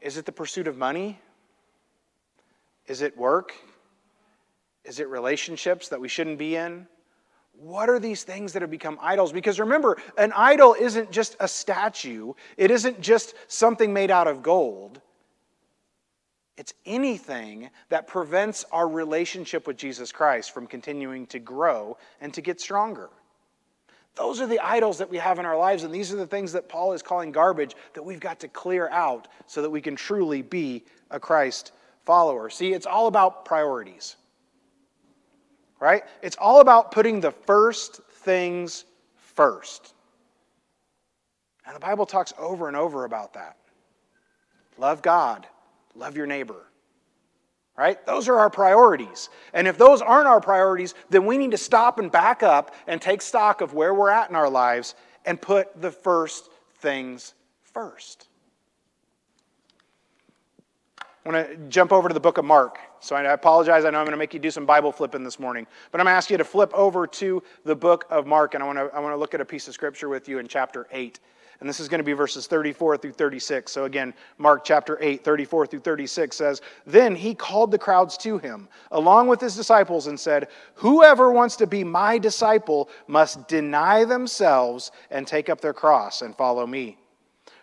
Is 0.00 0.16
it 0.16 0.26
the 0.26 0.32
pursuit 0.32 0.68
of 0.68 0.76
money? 0.76 1.18
Is 2.86 3.02
it 3.02 3.16
work? 3.16 3.52
Is 4.84 5.00
it 5.00 5.08
relationships 5.08 5.88
that 5.88 6.00
we 6.00 6.08
shouldn't 6.08 6.38
be 6.38 6.56
in? 6.56 6.86
What 7.52 7.90
are 7.90 7.98
these 7.98 8.22
things 8.22 8.52
that 8.52 8.62
have 8.62 8.70
become 8.70 8.98
idols? 9.02 9.32
Because 9.32 9.58
remember, 9.58 9.98
an 10.16 10.32
idol 10.36 10.76
isn't 10.78 11.10
just 11.10 11.36
a 11.40 11.48
statue, 11.48 12.32
it 12.56 12.70
isn't 12.70 13.00
just 13.00 13.34
something 13.48 13.92
made 13.92 14.10
out 14.10 14.28
of 14.28 14.42
gold. 14.42 15.00
It's 16.58 16.74
anything 16.84 17.70
that 17.88 18.08
prevents 18.08 18.64
our 18.72 18.88
relationship 18.88 19.68
with 19.68 19.76
Jesus 19.76 20.10
Christ 20.10 20.52
from 20.52 20.66
continuing 20.66 21.26
to 21.28 21.38
grow 21.38 21.96
and 22.20 22.34
to 22.34 22.40
get 22.40 22.60
stronger. 22.60 23.10
Those 24.16 24.40
are 24.40 24.48
the 24.48 24.58
idols 24.58 24.98
that 24.98 25.08
we 25.08 25.18
have 25.18 25.38
in 25.38 25.46
our 25.46 25.56
lives, 25.56 25.84
and 25.84 25.94
these 25.94 26.12
are 26.12 26.16
the 26.16 26.26
things 26.26 26.52
that 26.52 26.68
Paul 26.68 26.94
is 26.94 27.00
calling 27.00 27.30
garbage 27.30 27.76
that 27.94 28.02
we've 28.02 28.18
got 28.18 28.40
to 28.40 28.48
clear 28.48 28.88
out 28.88 29.28
so 29.46 29.62
that 29.62 29.70
we 29.70 29.80
can 29.80 29.94
truly 29.94 30.42
be 30.42 30.84
a 31.12 31.20
Christ 31.20 31.70
follower. 32.04 32.50
See, 32.50 32.72
it's 32.72 32.86
all 32.86 33.06
about 33.06 33.44
priorities, 33.44 34.16
right? 35.78 36.02
It's 36.22 36.36
all 36.40 36.60
about 36.60 36.90
putting 36.90 37.20
the 37.20 37.30
first 37.30 38.00
things 38.10 38.84
first. 39.14 39.94
And 41.64 41.76
the 41.76 41.80
Bible 41.80 42.04
talks 42.04 42.34
over 42.36 42.66
and 42.66 42.76
over 42.76 43.04
about 43.04 43.34
that. 43.34 43.56
Love 44.76 45.02
God, 45.02 45.46
love 45.98 46.16
your 46.16 46.26
neighbor. 46.26 46.64
Right? 47.76 48.04
Those 48.06 48.28
are 48.28 48.36
our 48.36 48.50
priorities. 48.50 49.28
And 49.52 49.68
if 49.68 49.78
those 49.78 50.02
aren't 50.02 50.26
our 50.26 50.40
priorities, 50.40 50.94
then 51.10 51.26
we 51.26 51.38
need 51.38 51.52
to 51.52 51.58
stop 51.58 52.00
and 52.00 52.10
back 52.10 52.42
up 52.42 52.74
and 52.88 53.00
take 53.00 53.22
stock 53.22 53.60
of 53.60 53.72
where 53.72 53.94
we're 53.94 54.10
at 54.10 54.30
in 54.30 54.36
our 54.36 54.50
lives 54.50 54.96
and 55.24 55.40
put 55.40 55.80
the 55.80 55.92
first 55.92 56.50
things 56.80 57.34
first. 57.62 58.26
I 61.00 61.28
want 61.28 61.48
to 61.48 61.56
jump 61.68 61.92
over 61.92 62.08
to 62.08 62.14
the 62.14 62.20
book 62.20 62.38
of 62.38 62.44
Mark. 62.44 62.78
So 63.00 63.14
I 63.14 63.22
apologize. 63.32 63.84
I 63.84 63.90
know 63.90 63.98
I'm 63.98 64.06
going 64.06 64.12
to 64.12 64.18
make 64.18 64.34
you 64.34 64.40
do 64.40 64.50
some 64.50 64.66
Bible 64.66 64.90
flipping 64.90 65.22
this 65.22 65.38
morning. 65.38 65.66
But 65.92 66.00
I'm 66.00 66.06
going 66.06 66.14
to 66.14 66.16
ask 66.16 66.30
you 66.30 66.38
to 66.38 66.44
flip 66.44 66.72
over 66.74 67.06
to 67.06 67.42
the 67.64 67.76
book 67.76 68.06
of 68.10 68.26
Mark, 68.26 68.54
and 68.54 68.62
I 68.62 68.66
want 68.66 68.78
to, 68.78 68.90
I 68.96 68.98
want 68.98 69.12
to 69.12 69.16
look 69.16 69.34
at 69.34 69.40
a 69.40 69.44
piece 69.44 69.68
of 69.68 69.74
scripture 69.74 70.08
with 70.08 70.28
you 70.28 70.38
in 70.38 70.48
chapter 70.48 70.88
8. 70.90 71.20
And 71.60 71.68
this 71.68 71.80
is 71.80 71.88
going 71.88 71.98
to 71.98 72.04
be 72.04 72.12
verses 72.12 72.46
34 72.46 72.98
through 72.98 73.12
36. 73.12 73.72
So 73.72 73.84
again, 73.84 74.14
Mark 74.38 74.64
chapter 74.64 74.96
8, 75.00 75.24
34 75.24 75.66
through 75.66 75.80
36 75.80 76.36
says, 76.36 76.62
Then 76.86 77.16
he 77.16 77.34
called 77.34 77.72
the 77.72 77.78
crowds 77.78 78.16
to 78.18 78.38
him, 78.38 78.68
along 78.92 79.26
with 79.26 79.40
his 79.40 79.56
disciples, 79.56 80.06
and 80.06 80.18
said, 80.18 80.48
Whoever 80.74 81.32
wants 81.32 81.56
to 81.56 81.66
be 81.66 81.82
my 81.82 82.16
disciple 82.18 82.88
must 83.08 83.48
deny 83.48 84.04
themselves 84.04 84.92
and 85.10 85.26
take 85.26 85.48
up 85.48 85.60
their 85.60 85.74
cross 85.74 86.22
and 86.22 86.36
follow 86.36 86.66
me. 86.66 86.96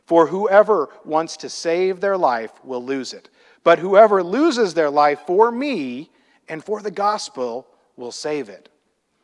For 0.05 0.27
whoever 0.27 0.89
wants 1.05 1.37
to 1.37 1.49
save 1.49 2.01
their 2.01 2.17
life 2.17 2.51
will 2.63 2.83
lose 2.83 3.13
it 3.13 3.29
but 3.65 3.79
whoever 3.79 4.23
loses 4.23 4.73
their 4.75 4.91
life 4.91 5.21
for 5.25 5.51
me 5.51 6.11
and 6.47 6.63
for 6.63 6.81
the 6.81 6.91
gospel 6.91 7.67
will 7.97 8.11
save 8.11 8.47
it. 8.47 8.69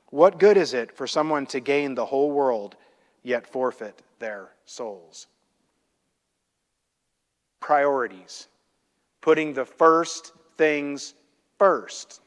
What 0.07 0.39
good 0.39 0.57
is 0.57 0.73
it 0.73 0.91
for 0.91 1.07
someone 1.07 1.45
to 1.47 1.61
gain 1.61 1.93
the 1.93 2.07
whole 2.07 2.31
world 2.31 2.75
yet 3.23 3.47
forfeit 3.47 4.01
their 4.19 4.49
souls? 4.71 5.27
Priorities. 7.59 8.47
Putting 9.21 9.53
the 9.53 9.65
first 9.65 10.33
things 10.57 11.13
first. 11.59 12.21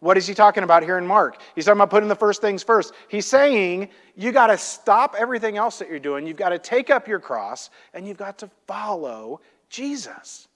What 0.00 0.18
is 0.18 0.26
he 0.26 0.34
talking 0.34 0.62
about 0.62 0.82
here 0.82 0.98
in 0.98 1.06
Mark? 1.06 1.40
He's 1.54 1.64
talking 1.64 1.78
about 1.78 1.90
putting 1.90 2.08
the 2.08 2.14
first 2.14 2.42
things 2.42 2.62
first. 2.62 2.92
He's 3.08 3.24
saying 3.24 3.88
you 4.14 4.30
got 4.30 4.48
to 4.48 4.58
stop 4.58 5.14
everything 5.18 5.56
else 5.56 5.78
that 5.78 5.88
you're 5.88 5.98
doing. 5.98 6.26
You've 6.26 6.36
got 6.36 6.50
to 6.50 6.58
take 6.58 6.90
up 6.90 7.08
your 7.08 7.18
cross 7.18 7.70
and 7.94 8.06
you've 8.06 8.18
got 8.18 8.38
to 8.38 8.50
follow 8.66 9.40
Jesus. 9.70 10.48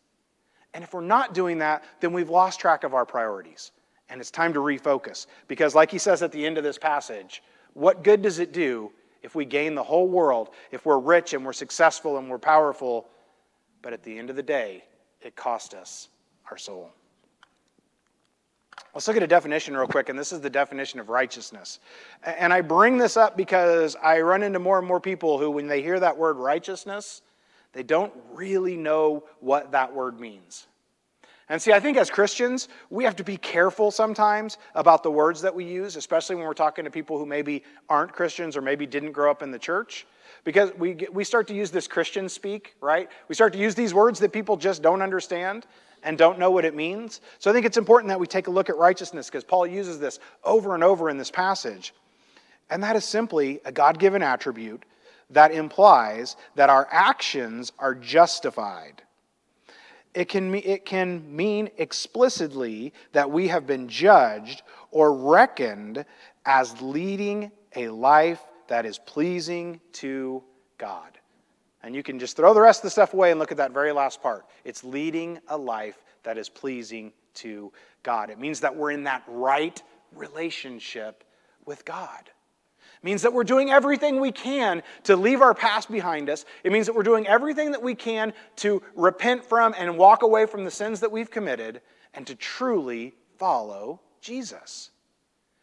And 0.74 0.84
if 0.84 0.92
we're 0.92 1.00
not 1.00 1.32
doing 1.32 1.58
that, 1.58 1.84
then 2.00 2.12
we've 2.12 2.28
lost 2.28 2.60
track 2.60 2.84
of 2.84 2.94
our 2.94 3.06
priorities. 3.06 3.72
And 4.10 4.20
it's 4.20 4.30
time 4.30 4.52
to 4.52 4.60
refocus. 4.60 5.26
Because, 5.48 5.74
like 5.74 5.90
he 5.90 5.98
says 5.98 6.22
at 6.22 6.32
the 6.32 6.44
end 6.44 6.58
of 6.58 6.64
this 6.64 6.78
passage, 6.78 7.42
what 7.74 8.04
good 8.04 8.22
does 8.22 8.40
it 8.40 8.52
do 8.52 8.92
if 9.22 9.34
we 9.34 9.44
gain 9.44 9.74
the 9.74 9.82
whole 9.82 10.08
world, 10.08 10.50
if 10.70 10.86
we're 10.86 10.98
rich 10.98 11.34
and 11.34 11.44
we're 11.44 11.52
successful 11.52 12.18
and 12.18 12.28
we're 12.28 12.38
powerful, 12.38 13.06
but 13.82 13.92
at 13.92 14.02
the 14.02 14.18
end 14.18 14.30
of 14.30 14.36
the 14.36 14.42
day, 14.42 14.84
it 15.20 15.36
cost 15.36 15.74
us 15.74 16.08
our 16.50 16.56
soul? 16.56 16.90
Let's 18.94 19.06
look 19.06 19.16
at 19.16 19.22
a 19.22 19.28
definition 19.28 19.76
real 19.76 19.86
quick, 19.86 20.08
and 20.08 20.18
this 20.18 20.32
is 20.32 20.40
the 20.40 20.50
definition 20.50 20.98
of 20.98 21.08
righteousness. 21.08 21.78
And 22.24 22.52
I 22.52 22.60
bring 22.60 22.98
this 22.98 23.16
up 23.16 23.36
because 23.36 23.94
I 24.02 24.20
run 24.20 24.42
into 24.42 24.58
more 24.58 24.78
and 24.78 24.86
more 24.86 25.00
people 25.00 25.38
who, 25.38 25.50
when 25.50 25.68
they 25.68 25.80
hear 25.82 26.00
that 26.00 26.16
word 26.16 26.36
righteousness, 26.36 27.22
they 27.72 27.84
don't 27.84 28.12
really 28.32 28.76
know 28.76 29.24
what 29.38 29.72
that 29.72 29.94
word 29.94 30.18
means. 30.18 30.66
And 31.50 31.60
see, 31.60 31.72
I 31.72 31.80
think 31.80 31.96
as 31.96 32.10
Christians, 32.10 32.68
we 32.90 33.02
have 33.02 33.16
to 33.16 33.24
be 33.24 33.36
careful 33.36 33.90
sometimes 33.90 34.56
about 34.76 35.02
the 35.02 35.10
words 35.10 35.42
that 35.42 35.52
we 35.52 35.64
use, 35.64 35.96
especially 35.96 36.36
when 36.36 36.44
we're 36.44 36.54
talking 36.54 36.84
to 36.84 36.92
people 36.92 37.18
who 37.18 37.26
maybe 37.26 37.64
aren't 37.88 38.12
Christians 38.12 38.56
or 38.56 38.62
maybe 38.62 38.86
didn't 38.86 39.10
grow 39.10 39.32
up 39.32 39.42
in 39.42 39.50
the 39.50 39.58
church. 39.58 40.06
Because 40.44 40.72
we, 40.78 40.94
get, 40.94 41.12
we 41.12 41.24
start 41.24 41.48
to 41.48 41.54
use 41.54 41.72
this 41.72 41.88
Christian 41.88 42.28
speak, 42.28 42.76
right? 42.80 43.08
We 43.26 43.34
start 43.34 43.52
to 43.54 43.58
use 43.58 43.74
these 43.74 43.92
words 43.92 44.20
that 44.20 44.32
people 44.32 44.56
just 44.56 44.80
don't 44.80 45.02
understand 45.02 45.66
and 46.04 46.16
don't 46.16 46.38
know 46.38 46.52
what 46.52 46.64
it 46.64 46.76
means. 46.76 47.20
So 47.40 47.50
I 47.50 47.52
think 47.52 47.66
it's 47.66 47.76
important 47.76 48.10
that 48.10 48.20
we 48.20 48.28
take 48.28 48.46
a 48.46 48.50
look 48.52 48.70
at 48.70 48.76
righteousness 48.76 49.26
because 49.26 49.42
Paul 49.42 49.66
uses 49.66 49.98
this 49.98 50.20
over 50.44 50.76
and 50.76 50.84
over 50.84 51.10
in 51.10 51.18
this 51.18 51.32
passage. 51.32 51.92
And 52.70 52.80
that 52.84 52.94
is 52.94 53.04
simply 53.04 53.60
a 53.64 53.72
God 53.72 53.98
given 53.98 54.22
attribute 54.22 54.84
that 55.30 55.50
implies 55.50 56.36
that 56.54 56.70
our 56.70 56.86
actions 56.92 57.72
are 57.80 57.96
justified. 57.96 59.02
It 60.12 60.28
can, 60.28 60.54
it 60.54 60.84
can 60.84 61.34
mean 61.34 61.70
explicitly 61.78 62.92
that 63.12 63.30
we 63.30 63.48
have 63.48 63.66
been 63.66 63.88
judged 63.88 64.62
or 64.90 65.14
reckoned 65.14 66.04
as 66.44 66.80
leading 66.82 67.52
a 67.76 67.88
life 67.88 68.40
that 68.68 68.86
is 68.86 68.98
pleasing 68.98 69.80
to 69.92 70.42
God. 70.78 71.18
And 71.82 71.94
you 71.94 72.02
can 72.02 72.18
just 72.18 72.36
throw 72.36 72.52
the 72.52 72.60
rest 72.60 72.80
of 72.80 72.84
the 72.84 72.90
stuff 72.90 73.14
away 73.14 73.30
and 73.30 73.38
look 73.38 73.52
at 73.52 73.56
that 73.58 73.72
very 73.72 73.92
last 73.92 74.20
part. 74.22 74.46
It's 74.64 74.84
leading 74.84 75.38
a 75.48 75.56
life 75.56 76.02
that 76.24 76.36
is 76.36 76.48
pleasing 76.48 77.12
to 77.34 77.72
God. 78.02 78.30
It 78.30 78.38
means 78.38 78.60
that 78.60 78.74
we're 78.74 78.90
in 78.90 79.04
that 79.04 79.22
right 79.28 79.80
relationship 80.14 81.24
with 81.64 81.84
God. 81.84 82.30
Means 83.02 83.22
that 83.22 83.32
we're 83.32 83.44
doing 83.44 83.70
everything 83.70 84.20
we 84.20 84.30
can 84.30 84.82
to 85.04 85.16
leave 85.16 85.40
our 85.40 85.54
past 85.54 85.90
behind 85.90 86.28
us. 86.28 86.44
It 86.64 86.72
means 86.72 86.86
that 86.86 86.94
we're 86.94 87.02
doing 87.02 87.26
everything 87.26 87.72
that 87.72 87.82
we 87.82 87.94
can 87.94 88.34
to 88.56 88.82
repent 88.94 89.44
from 89.44 89.74
and 89.78 89.96
walk 89.96 90.22
away 90.22 90.44
from 90.44 90.64
the 90.64 90.70
sins 90.70 91.00
that 91.00 91.10
we've 91.10 91.30
committed 91.30 91.80
and 92.12 92.26
to 92.26 92.34
truly 92.34 93.14
follow 93.38 94.00
Jesus. 94.20 94.90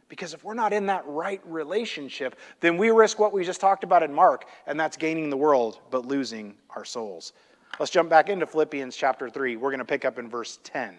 Because 0.10 0.34
if 0.34 0.44
we're 0.44 0.53
not 0.53 0.74
in 0.74 0.86
that 0.88 1.03
right 1.06 1.41
relationship, 1.46 2.38
then 2.60 2.77
we 2.77 2.91
risk 2.91 3.20
what 3.20 3.34
we 3.34 3.44
just 3.44 3.60
talked 3.60 3.84
about 3.84 4.03
in 4.03 4.13
Mark, 4.13 4.46
and 4.65 4.79
that's 4.79 4.98
gaining 4.98 5.29
the 5.29 5.38
world 5.38 5.79
but 5.91 6.06
losing 6.06 6.56
our 6.75 6.86
souls. 6.86 7.34
Let's 7.79 7.91
jump 7.91 8.10
back 8.10 8.29
into 8.29 8.48
Philippians 8.48 8.96
chapter 8.96 9.29
3. 9.29 9.58
We're 9.58 9.70
going 9.70 9.79
to 9.79 9.86
pick 9.86 10.06
up 10.06 10.17
in 10.17 10.29
verse 10.29 10.60
10. 10.63 10.96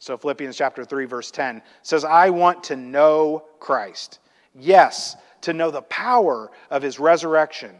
So, 0.00 0.16
Philippians 0.16 0.56
chapter 0.56 0.84
3, 0.84 1.04
verse 1.04 1.30
10 1.30 1.62
says, 1.82 2.04
I 2.04 2.30
want 2.30 2.64
to 2.64 2.76
know 2.76 3.44
Christ. 3.60 4.18
Yes, 4.54 5.16
to 5.42 5.52
know 5.52 5.70
the 5.70 5.82
power 5.82 6.50
of 6.70 6.82
his 6.82 6.98
resurrection 6.98 7.74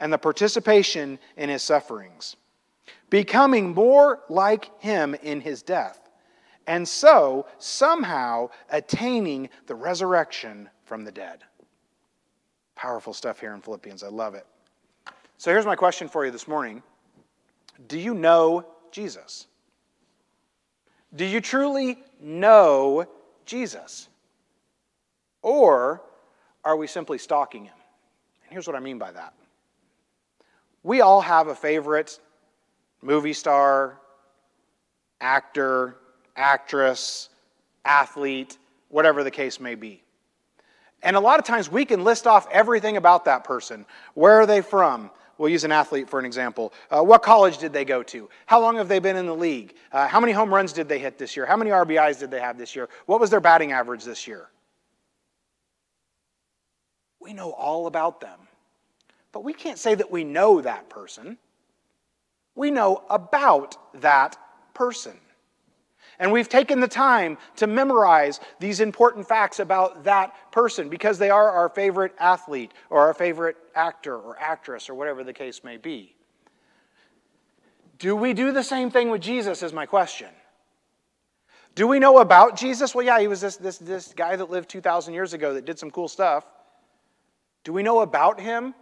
and 0.00 0.12
the 0.12 0.18
participation 0.18 1.18
in 1.36 1.48
his 1.48 1.62
sufferings, 1.62 2.36
becoming 3.10 3.74
more 3.74 4.20
like 4.28 4.70
him 4.80 5.14
in 5.22 5.40
his 5.40 5.62
death 5.62 6.02
and 6.66 6.86
so 6.86 7.46
somehow 7.58 8.48
attaining 8.70 9.48
the 9.66 9.74
resurrection 9.74 10.68
from 10.84 11.04
the 11.04 11.12
dead. 11.12 11.40
Powerful 12.74 13.12
stuff 13.12 13.40
here 13.40 13.54
in 13.54 13.60
Philippians. 13.60 14.02
I 14.02 14.08
love 14.08 14.34
it. 14.34 14.46
So 15.38 15.50
here's 15.50 15.66
my 15.66 15.76
question 15.76 16.08
for 16.08 16.24
you 16.24 16.30
this 16.30 16.48
morning 16.48 16.82
Do 17.88 17.98
you 17.98 18.14
know 18.14 18.66
Jesus? 18.90 19.46
Do 21.14 21.24
you 21.24 21.40
truly 21.40 21.98
know 22.20 23.06
Jesus? 23.44 24.08
Or 25.42 26.02
are 26.64 26.76
we 26.76 26.86
simply 26.86 27.18
stalking 27.18 27.64
him? 27.64 27.74
And 28.44 28.52
here's 28.52 28.66
what 28.66 28.76
I 28.76 28.80
mean 28.80 28.98
by 28.98 29.12
that. 29.12 29.34
We 30.82 31.00
all 31.00 31.20
have 31.20 31.48
a 31.48 31.54
favorite 31.54 32.18
movie 33.02 33.32
star, 33.32 33.98
actor, 35.20 35.96
actress, 36.36 37.28
athlete, 37.84 38.58
whatever 38.88 39.24
the 39.24 39.30
case 39.30 39.60
may 39.60 39.74
be. 39.74 40.02
And 41.02 41.16
a 41.16 41.20
lot 41.20 41.38
of 41.38 41.44
times 41.44 41.70
we 41.70 41.84
can 41.84 42.04
list 42.04 42.26
off 42.26 42.46
everything 42.50 42.96
about 42.96 43.24
that 43.24 43.44
person. 43.44 43.86
Where 44.14 44.40
are 44.40 44.46
they 44.46 44.60
from? 44.60 45.10
We'll 45.38 45.48
use 45.48 45.64
an 45.64 45.72
athlete 45.72 46.08
for 46.08 46.20
an 46.20 46.24
example. 46.24 46.72
Uh, 46.90 47.02
what 47.02 47.22
college 47.22 47.58
did 47.58 47.72
they 47.72 47.84
go 47.84 48.02
to? 48.04 48.28
How 48.46 48.60
long 48.60 48.76
have 48.76 48.88
they 48.88 49.00
been 49.00 49.16
in 49.16 49.26
the 49.26 49.34
league? 49.34 49.74
Uh, 49.90 50.06
how 50.06 50.20
many 50.20 50.32
home 50.32 50.54
runs 50.54 50.72
did 50.72 50.88
they 50.88 51.00
hit 51.00 51.18
this 51.18 51.36
year? 51.36 51.46
How 51.46 51.56
many 51.56 51.70
RBIs 51.70 52.20
did 52.20 52.30
they 52.30 52.38
have 52.38 52.58
this 52.58 52.76
year? 52.76 52.88
What 53.06 53.18
was 53.18 53.30
their 53.30 53.40
batting 53.40 53.72
average 53.72 54.04
this 54.04 54.28
year? 54.28 54.48
We 57.22 57.32
know 57.32 57.52
all 57.52 57.86
about 57.86 58.20
them. 58.20 58.38
But 59.32 59.44
we 59.44 59.52
can't 59.52 59.78
say 59.78 59.94
that 59.94 60.10
we 60.10 60.24
know 60.24 60.60
that 60.60 60.88
person. 60.88 61.38
We 62.54 62.70
know 62.70 63.04
about 63.08 63.76
that 64.00 64.36
person. 64.74 65.16
And 66.18 66.30
we've 66.30 66.48
taken 66.48 66.80
the 66.80 66.88
time 66.88 67.38
to 67.56 67.66
memorize 67.66 68.38
these 68.60 68.80
important 68.80 69.26
facts 69.26 69.58
about 69.58 70.04
that 70.04 70.52
person 70.52 70.88
because 70.88 71.18
they 71.18 71.30
are 71.30 71.50
our 71.50 71.68
favorite 71.68 72.12
athlete 72.18 72.72
or 72.90 73.00
our 73.00 73.14
favorite 73.14 73.56
actor 73.74 74.16
or 74.16 74.38
actress 74.38 74.90
or 74.90 74.94
whatever 74.94 75.24
the 75.24 75.32
case 75.32 75.64
may 75.64 75.78
be. 75.78 76.14
Do 77.98 78.14
we 78.14 78.34
do 78.34 78.52
the 78.52 78.64
same 78.64 78.90
thing 78.90 79.10
with 79.10 79.22
Jesus, 79.22 79.62
is 79.62 79.72
my 79.72 79.86
question. 79.86 80.28
Do 81.74 81.86
we 81.86 81.98
know 81.98 82.18
about 82.18 82.56
Jesus? 82.56 82.94
Well, 82.94 83.04
yeah, 83.04 83.18
he 83.18 83.28
was 83.28 83.40
this, 83.40 83.56
this, 83.56 83.78
this 83.78 84.12
guy 84.14 84.36
that 84.36 84.50
lived 84.50 84.68
2,000 84.68 85.14
years 85.14 85.32
ago 85.32 85.54
that 85.54 85.64
did 85.64 85.78
some 85.78 85.90
cool 85.90 86.08
stuff. 86.08 86.44
Do 87.64 87.72
we 87.72 87.82
know 87.82 88.00
about 88.00 88.40
him? 88.40 88.74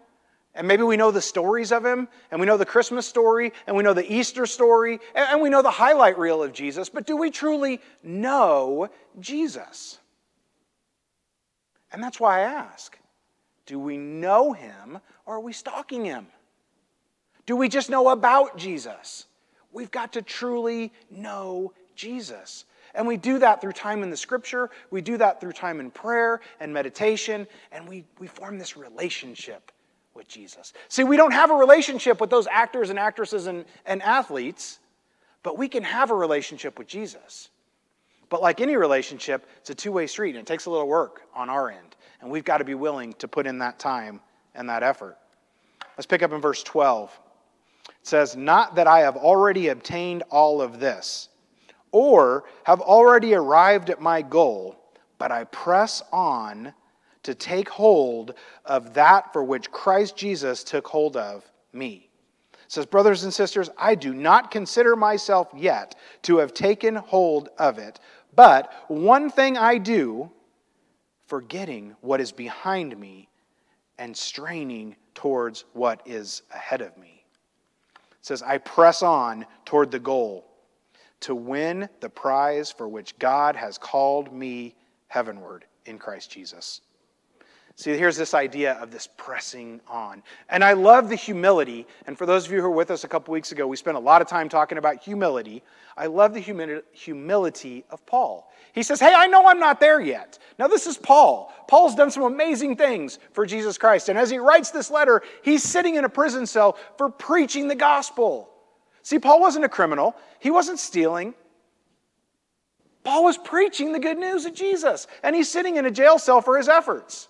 And 0.55 0.67
maybe 0.67 0.83
we 0.83 0.97
know 0.97 1.13
the 1.13 1.21
stories 1.21 1.71
of 1.71 1.85
him, 1.85 2.09
and 2.31 2.41
we 2.41 2.47
know 2.47 2.57
the 2.57 2.67
Christmas 2.67 3.07
story, 3.07 3.53
and 3.67 3.77
we 3.77 3.85
know 3.85 3.95
the 3.95 4.13
Easter 4.13 4.47
story, 4.47 4.99
and 5.15 5.41
we 5.41 5.49
know 5.49 5.63
the 5.63 5.71
highlight 5.71 6.19
reel 6.19 6.43
of 6.43 6.53
Jesus, 6.53 6.89
but 6.89 7.07
do 7.07 7.17
we 7.17 7.31
truly 7.31 7.81
know 8.03 8.91
Jesus? 9.21 9.99
And 11.93 12.03
that's 12.03 12.19
why 12.19 12.41
I 12.41 12.43
ask 12.43 12.99
do 13.67 13.79
we 13.79 13.97
know 13.97 14.53
him, 14.53 14.99
or 15.27 15.37
are 15.37 15.41
we 15.41 15.53
stalking 15.53 16.05
him? 16.05 16.27
Do 17.47 17.55
we 17.55 17.69
just 17.69 17.89
know 17.89 18.09
about 18.09 18.57
Jesus? 18.57 19.27
We've 19.73 19.91
got 19.91 20.15
to 20.15 20.23
truly 20.23 20.93
know 21.09 21.73
Jesus. 21.95 22.65
And 22.95 23.07
we 23.07 23.17
do 23.17 23.39
that 23.39 23.61
through 23.61 23.73
time 23.73 24.03
in 24.03 24.11
the 24.11 24.17
scripture, 24.17 24.71
we 24.91 25.01
do 25.01 25.17
that 25.19 25.41
through 25.41 25.53
time 25.53 25.81
in 25.81 25.91
prayer 25.91 26.41
and 26.59 26.73
meditation, 26.73 27.47
and 27.73 27.89
we, 27.89 28.05
we 28.19 28.27
form 28.27 28.59
this 28.59 28.77
relationship 28.77 29.73
with 30.15 30.29
Jesus. 30.29 30.73
See, 30.89 31.05
we 31.05 31.17
don't 31.17 31.33
have 31.33 31.51
a 31.51 31.55
relationship 31.55 32.21
with 32.21 32.31
those 32.31 32.47
actors 32.49 32.91
and 32.91 32.99
actresses 32.99 33.47
and, 33.47 33.65
and 33.87 34.03
athletes, 34.03 34.81
but 35.43 35.57
we 35.57 35.69
can 35.69 35.83
have 35.83 36.11
a 36.11 36.15
relationship 36.15 36.79
with 36.79 36.89
Jesus. 36.89 37.51
But 38.29 38.43
like 38.43 38.61
any 38.61 38.77
relationship, 38.77 39.47
it's 39.59 39.71
a 39.71 39.75
two 39.75 39.93
way 39.93 40.07
street 40.07 40.37
and 40.37 40.39
it 40.39 40.47
takes 40.47 40.67
a 40.67 40.71
little 40.71 40.89
work 40.89 41.23
on 41.35 41.51
our 41.51 41.71
end. 41.71 41.97
And 42.21 42.31
we've 42.31 42.45
got 42.45 42.59
to 42.59 42.65
be 42.65 42.75
willing 42.75 43.13
to 43.15 43.27
put 43.27 43.47
in 43.47 43.59
that 43.59 43.79
time 43.79 44.21
and 44.55 44.69
that 44.69 44.83
effort. 44.83 45.17
Let's 45.97 46.07
pick 46.07 46.23
up 46.23 46.33
in 46.33 46.41
verse 46.41 46.63
12. 46.63 47.19
It 47.89 47.95
says, 48.03 48.37
Not 48.37 48.77
that 48.77 48.87
I 48.87 49.01
have 49.01 49.17
already 49.17 49.69
obtained 49.69 50.23
all 50.31 50.63
of 50.63 50.79
this, 50.79 51.30
or 51.93 52.45
have 52.65 52.81
already 52.81 53.35
arrived 53.35 53.91
at 53.91 54.01
my 54.01 54.23
goal, 54.23 54.77
but 55.19 55.33
I 55.33 55.45
press 55.45 56.03
on 56.13 56.73
to 57.23 57.35
take 57.35 57.69
hold 57.69 58.35
of 58.65 58.95
that 58.95 59.33
for 59.33 59.45
which 59.45 59.71
Christ 59.71 60.17
Jesus 60.17 60.65
took 60.65 60.87
hold 60.87 61.17
of 61.17 61.51
me. 61.73 62.09
It 62.53 62.73
says, 62.73 62.87
Brothers 62.87 63.25
and 63.25 63.35
sisters, 63.35 63.69
I 63.77 63.95
do 63.95 64.15
not 64.15 64.51
consider 64.51 64.97
myself 64.97 65.49
yet 65.55 65.97
to 66.23 66.39
have 66.39 66.55
taken 66.55 66.95
hold 66.97 67.51
of 67.59 67.79
it, 67.79 68.01
but 68.35 68.73
one 68.89 69.29
thing 69.29 69.59
I 69.59 69.79
do, 69.79 70.31
forgetting 71.27 71.97
what 72.01 72.21
is 72.21 72.33
behind 72.33 72.99
me 72.99 73.29
and 73.99 74.17
straining 74.17 74.97
towards 75.15 75.65
what 75.75 76.01
is 76.07 76.43
ahead 76.55 76.81
of 76.81 76.97
me. 76.97 77.25
It 77.95 78.27
says, 78.27 78.43
I 78.43 78.59
press 78.59 79.03
on 79.03 79.45
toward 79.65 79.91
the 79.91 79.99
goal 79.99 80.50
to 81.21 81.35
win 81.35 81.89
the 82.01 82.09
prize 82.09 82.71
for 82.71 82.89
which 82.89 83.19
God 83.19 83.57
has 83.57 83.79
called 83.79 84.33
me 84.33 84.75
heavenward 85.09 85.65
in 85.87 85.99
Christ 85.99 86.31
Jesus. 86.31 86.81
See, 87.81 87.97
here's 87.97 88.17
this 88.17 88.35
idea 88.35 88.75
of 88.75 88.91
this 88.91 89.09
pressing 89.17 89.81
on. 89.89 90.23
And 90.51 90.63
I 90.63 90.75
love 90.75 91.09
the 91.09 91.17
humility. 91.17 91.87
And 92.07 92.19
for 92.19 92.27
those 92.27 92.45
of 92.45 92.53
you 92.53 92.61
who 92.61 92.69
were 92.69 92.77
with 92.77 92.91
us 92.91 93.05
a 93.05 93.09
couple 93.09 93.33
weeks 93.33 93.53
ago, 93.53 93.67
we 93.67 93.77
spent 93.77 93.97
a 93.97 94.01
lot 94.01 94.21
of 94.21 94.29
time 94.29 94.51
talking 94.51 94.77
about 94.77 95.03
humility. 95.03 95.63
I 95.97 96.07
love 96.07 96.35
the 96.35 96.85
humility 96.93 97.85
of 97.89 98.05
Paul. 98.05 98.53
He 98.75 98.83
says, 98.83 99.01
Hey, 99.01 99.15
I 99.17 99.29
know 99.29 99.47
I'm 99.47 99.59
not 99.59 99.81
there 99.81 99.99
yet. 99.99 100.39
Now, 100.59 100.69
this 100.69 100.87
is 100.87 100.99
Paul. 100.99 101.55
Paul's 101.69 101.95
done 101.95 102.11
some 102.11 102.25
amazing 102.25 102.77
things 102.77 103.19
for 103.33 103.47
Jesus 103.47 103.79
Christ. 103.79 104.11
And 104.11 104.19
as 104.19 104.29
he 104.29 104.39
writes 104.39 104.71
this 104.71 104.91
letter, 104.91 105.23
he's 105.43 105.63
sitting 105.63 105.95
in 105.95 106.05
a 106.05 106.09
prison 106.11 106.47
cell 106.47 106.77
for 106.99 107.09
preaching 107.09 107.67
the 107.67 107.75
gospel. 107.75 108.51
See, 109.03 109.19
Paul 109.19 109.41
wasn't 109.41 109.65
a 109.65 109.69
criminal, 109.69 110.17
he 110.39 110.51
wasn't 110.51 110.79
stealing. 110.79 111.35
Paul 113.03 113.25
was 113.25 113.39
preaching 113.39 113.93
the 113.93 113.99
good 113.99 114.19
news 114.19 114.45
of 114.45 114.55
Jesus, 114.55 115.07
and 115.23 115.35
he's 115.35 115.49
sitting 115.49 115.77
in 115.77 115.87
a 115.87 115.91
jail 115.91 116.19
cell 116.19 116.43
for 116.43 116.59
his 116.59 116.69
efforts. 116.69 117.29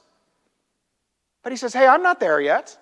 But 1.43 1.53
he 1.53 1.57
says, 1.57 1.73
Hey, 1.73 1.87
I'm 1.87 2.03
not 2.03 2.21
there 2.21 2.41
yet. 2.41 2.77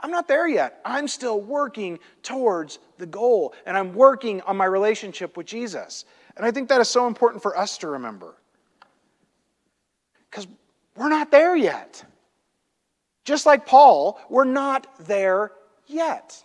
I'm 0.00 0.10
not 0.10 0.28
there 0.28 0.46
yet. 0.46 0.80
I'm 0.84 1.08
still 1.08 1.40
working 1.40 1.98
towards 2.22 2.78
the 2.98 3.06
goal, 3.06 3.54
and 3.64 3.76
I'm 3.76 3.94
working 3.94 4.40
on 4.42 4.56
my 4.56 4.66
relationship 4.66 5.36
with 5.36 5.46
Jesus. 5.46 6.04
And 6.36 6.44
I 6.44 6.50
think 6.50 6.68
that 6.68 6.80
is 6.80 6.88
so 6.88 7.06
important 7.06 7.42
for 7.42 7.56
us 7.56 7.78
to 7.78 7.88
remember. 7.88 8.34
Because 10.30 10.46
we're 10.96 11.08
not 11.08 11.30
there 11.30 11.56
yet. 11.56 12.04
Just 13.24 13.46
like 13.46 13.66
Paul, 13.66 14.20
we're 14.28 14.44
not 14.44 14.86
there 15.06 15.52
yet. 15.86 16.42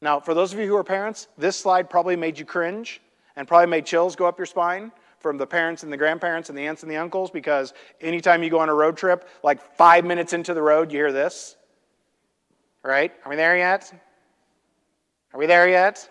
Now, 0.00 0.20
for 0.20 0.34
those 0.34 0.52
of 0.52 0.58
you 0.58 0.66
who 0.66 0.76
are 0.76 0.84
parents, 0.84 1.28
this 1.38 1.56
slide 1.56 1.88
probably 1.88 2.16
made 2.16 2.38
you 2.38 2.44
cringe 2.44 3.00
and 3.36 3.48
probably 3.48 3.66
made 3.66 3.86
chills 3.86 4.14
go 4.16 4.26
up 4.26 4.38
your 4.38 4.46
spine 4.46 4.92
from 5.18 5.38
the 5.38 5.46
parents 5.46 5.82
and 5.82 5.92
the 5.92 5.96
grandparents 5.96 6.48
and 6.50 6.58
the 6.58 6.66
aunts 6.66 6.82
and 6.82 6.90
the 6.90 6.96
uncles 6.96 7.30
because 7.30 7.72
anytime 8.00 8.42
you 8.42 8.50
go 8.50 8.58
on 8.58 8.68
a 8.68 8.74
road 8.74 8.96
trip, 8.96 9.28
like 9.42 9.60
five 9.76 10.04
minutes 10.04 10.32
into 10.32 10.54
the 10.54 10.62
road, 10.62 10.92
you 10.92 10.98
hear 10.98 11.12
this. 11.12 11.56
Right? 12.82 13.12
Are 13.24 13.30
we 13.30 13.36
there 13.36 13.56
yet? 13.56 13.92
Are 15.32 15.38
we 15.38 15.46
there 15.46 15.68
yet? 15.68 16.08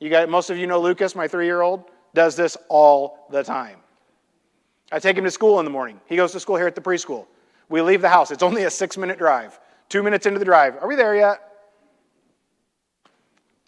You 0.00 0.10
got 0.10 0.28
most 0.28 0.50
of 0.50 0.58
you 0.58 0.66
know 0.66 0.80
Lucas, 0.80 1.14
my 1.14 1.26
three-year-old, 1.26 1.84
does 2.14 2.36
this 2.36 2.56
all 2.68 3.26
the 3.30 3.42
time. 3.42 3.78
I 4.92 4.98
take 4.98 5.16
him 5.16 5.24
to 5.24 5.30
school 5.30 5.58
in 5.58 5.64
the 5.64 5.70
morning. 5.70 6.00
He 6.06 6.16
goes 6.16 6.32
to 6.32 6.40
school 6.40 6.56
here 6.56 6.66
at 6.66 6.74
the 6.74 6.80
preschool. 6.80 7.26
We 7.68 7.80
leave 7.80 8.00
the 8.00 8.08
house. 8.08 8.30
It's 8.30 8.42
only 8.42 8.64
a 8.64 8.70
six-minute 8.70 9.18
drive. 9.18 9.58
Two 9.88 10.02
minutes 10.02 10.26
into 10.26 10.38
the 10.38 10.44
drive. 10.44 10.76
Are 10.76 10.88
we 10.88 10.96
there 10.96 11.14
yet? 11.14 11.47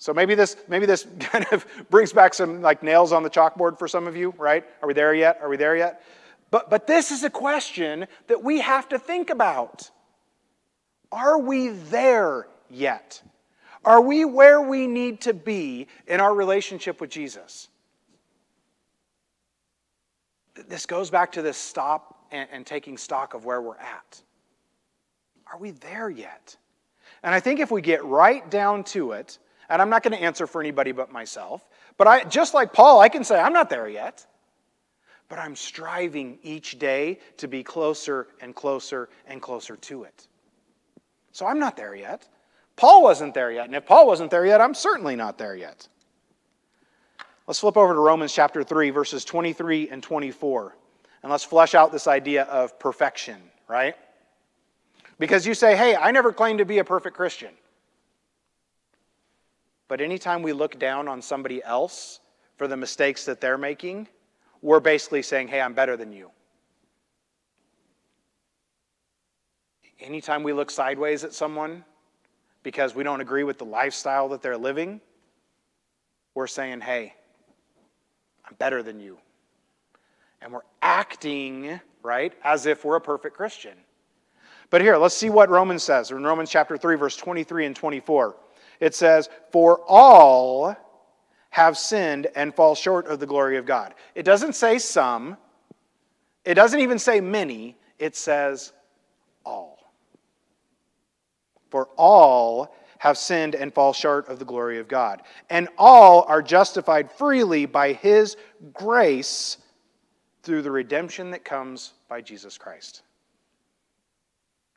So 0.00 0.14
maybe 0.14 0.34
this, 0.34 0.56
maybe 0.66 0.86
this 0.86 1.06
kind 1.20 1.46
of 1.52 1.64
brings 1.90 2.12
back 2.12 2.34
some 2.34 2.60
like 2.60 2.82
nails 2.82 3.12
on 3.12 3.22
the 3.22 3.30
chalkboard 3.30 3.78
for 3.78 3.86
some 3.86 4.08
of 4.08 4.16
you, 4.16 4.34
right? 4.36 4.64
Are 4.82 4.88
we 4.88 4.94
there 4.94 5.14
yet? 5.14 5.38
Are 5.40 5.48
we 5.48 5.56
there 5.56 5.76
yet? 5.76 6.02
But, 6.50 6.68
but 6.68 6.88
this 6.88 7.12
is 7.12 7.22
a 7.22 7.30
question 7.30 8.06
that 8.26 8.42
we 8.42 8.60
have 8.60 8.88
to 8.88 8.98
think 8.98 9.30
about. 9.30 9.88
Are 11.12 11.38
we 11.38 11.68
there 11.68 12.48
yet? 12.68 13.22
Are 13.84 14.00
we 14.00 14.24
where 14.24 14.60
we 14.60 14.86
need 14.86 15.20
to 15.22 15.34
be 15.34 15.86
in 16.06 16.18
our 16.18 16.34
relationship 16.34 17.00
with 17.00 17.10
Jesus? 17.10 17.68
This 20.66 20.86
goes 20.86 21.10
back 21.10 21.32
to 21.32 21.42
this 21.42 21.56
stop 21.56 22.26
and, 22.32 22.48
and 22.50 22.66
taking 22.66 22.96
stock 22.96 23.34
of 23.34 23.44
where 23.44 23.60
we're 23.60 23.76
at. 23.76 24.22
Are 25.52 25.58
we 25.58 25.72
there 25.72 26.10
yet? 26.10 26.56
And 27.22 27.34
I 27.34 27.40
think 27.40 27.60
if 27.60 27.70
we 27.70 27.82
get 27.82 28.04
right 28.04 28.48
down 28.50 28.84
to 28.84 29.12
it, 29.12 29.38
and 29.70 29.80
I'm 29.80 29.88
not 29.88 30.02
going 30.02 30.12
to 30.12 30.22
answer 30.22 30.46
for 30.46 30.60
anybody 30.60 30.92
but 30.92 31.12
myself. 31.12 31.66
But 31.96 32.08
I, 32.08 32.24
just 32.24 32.52
like 32.52 32.72
Paul, 32.72 33.00
I 33.00 33.08
can 33.08 33.22
say, 33.24 33.38
I'm 33.38 33.52
not 33.52 33.70
there 33.70 33.88
yet. 33.88 34.26
But 35.28 35.38
I'm 35.38 35.54
striving 35.54 36.38
each 36.42 36.78
day 36.78 37.20
to 37.36 37.46
be 37.46 37.62
closer 37.62 38.26
and 38.40 38.54
closer 38.54 39.08
and 39.26 39.40
closer 39.40 39.76
to 39.76 40.02
it. 40.02 40.26
So 41.30 41.46
I'm 41.46 41.60
not 41.60 41.76
there 41.76 41.94
yet. 41.94 42.26
Paul 42.74 43.02
wasn't 43.02 43.32
there 43.32 43.52
yet. 43.52 43.66
And 43.66 43.76
if 43.76 43.86
Paul 43.86 44.08
wasn't 44.08 44.32
there 44.32 44.44
yet, 44.44 44.60
I'm 44.60 44.74
certainly 44.74 45.14
not 45.14 45.38
there 45.38 45.54
yet. 45.54 45.86
Let's 47.46 47.60
flip 47.60 47.76
over 47.76 47.94
to 47.94 48.00
Romans 48.00 48.32
chapter 48.32 48.64
3, 48.64 48.90
verses 48.90 49.24
23 49.24 49.88
and 49.90 50.02
24. 50.02 50.76
And 51.22 51.30
let's 51.30 51.44
flesh 51.44 51.76
out 51.76 51.92
this 51.92 52.08
idea 52.08 52.44
of 52.44 52.76
perfection, 52.80 53.36
right? 53.68 53.94
Because 55.20 55.46
you 55.46 55.54
say, 55.54 55.76
hey, 55.76 55.94
I 55.94 56.10
never 56.10 56.32
claimed 56.32 56.58
to 56.58 56.64
be 56.64 56.78
a 56.78 56.84
perfect 56.84 57.16
Christian. 57.16 57.50
But 59.90 60.00
anytime 60.00 60.42
we 60.42 60.52
look 60.52 60.78
down 60.78 61.08
on 61.08 61.20
somebody 61.20 61.64
else 61.64 62.20
for 62.56 62.68
the 62.68 62.76
mistakes 62.76 63.24
that 63.24 63.40
they're 63.40 63.58
making, 63.58 64.06
we're 64.62 64.78
basically 64.78 65.20
saying, 65.20 65.48
hey, 65.48 65.60
I'm 65.60 65.74
better 65.74 65.96
than 65.96 66.12
you. 66.12 66.30
Anytime 69.98 70.44
we 70.44 70.52
look 70.52 70.70
sideways 70.70 71.24
at 71.24 71.34
someone 71.34 71.84
because 72.62 72.94
we 72.94 73.02
don't 73.02 73.20
agree 73.20 73.42
with 73.42 73.58
the 73.58 73.64
lifestyle 73.64 74.28
that 74.28 74.42
they're 74.42 74.56
living, 74.56 75.00
we're 76.36 76.46
saying, 76.46 76.82
hey, 76.82 77.12
I'm 78.48 78.54
better 78.60 78.84
than 78.84 79.00
you. 79.00 79.18
And 80.40 80.52
we're 80.52 80.60
acting, 80.82 81.80
right, 82.04 82.32
as 82.44 82.66
if 82.66 82.84
we're 82.84 82.94
a 82.94 83.00
perfect 83.00 83.36
Christian. 83.36 83.76
But 84.70 84.82
here, 84.82 84.96
let's 84.96 85.16
see 85.16 85.30
what 85.30 85.50
Romans 85.50 85.82
says 85.82 86.12
in 86.12 86.22
Romans 86.22 86.48
chapter 86.48 86.78
3, 86.78 86.94
verse 86.94 87.16
23 87.16 87.66
and 87.66 87.74
24. 87.74 88.36
It 88.80 88.94
says, 88.94 89.28
For 89.52 89.80
all 89.86 90.76
have 91.50 91.76
sinned 91.76 92.28
and 92.34 92.54
fall 92.54 92.74
short 92.74 93.06
of 93.06 93.20
the 93.20 93.26
glory 93.26 93.56
of 93.56 93.66
God. 93.66 93.94
It 94.14 94.24
doesn't 94.24 94.54
say 94.54 94.78
some, 94.78 95.36
it 96.44 96.54
doesn't 96.54 96.80
even 96.80 96.98
say 96.98 97.20
many, 97.20 97.76
it 97.98 98.16
says 98.16 98.72
all. 99.44 99.92
For 101.70 101.88
all 101.96 102.74
have 102.98 103.16
sinned 103.16 103.54
and 103.54 103.72
fall 103.72 103.92
short 103.92 104.28
of 104.28 104.38
the 104.38 104.44
glory 104.44 104.78
of 104.78 104.88
God. 104.88 105.22
And 105.48 105.68
all 105.78 106.24
are 106.28 106.42
justified 106.42 107.10
freely 107.10 107.66
by 107.66 107.92
his 107.92 108.36
grace 108.72 109.58
through 110.42 110.62
the 110.62 110.70
redemption 110.70 111.30
that 111.30 111.44
comes 111.44 111.92
by 112.08 112.20
Jesus 112.20 112.58
Christ. 112.58 113.02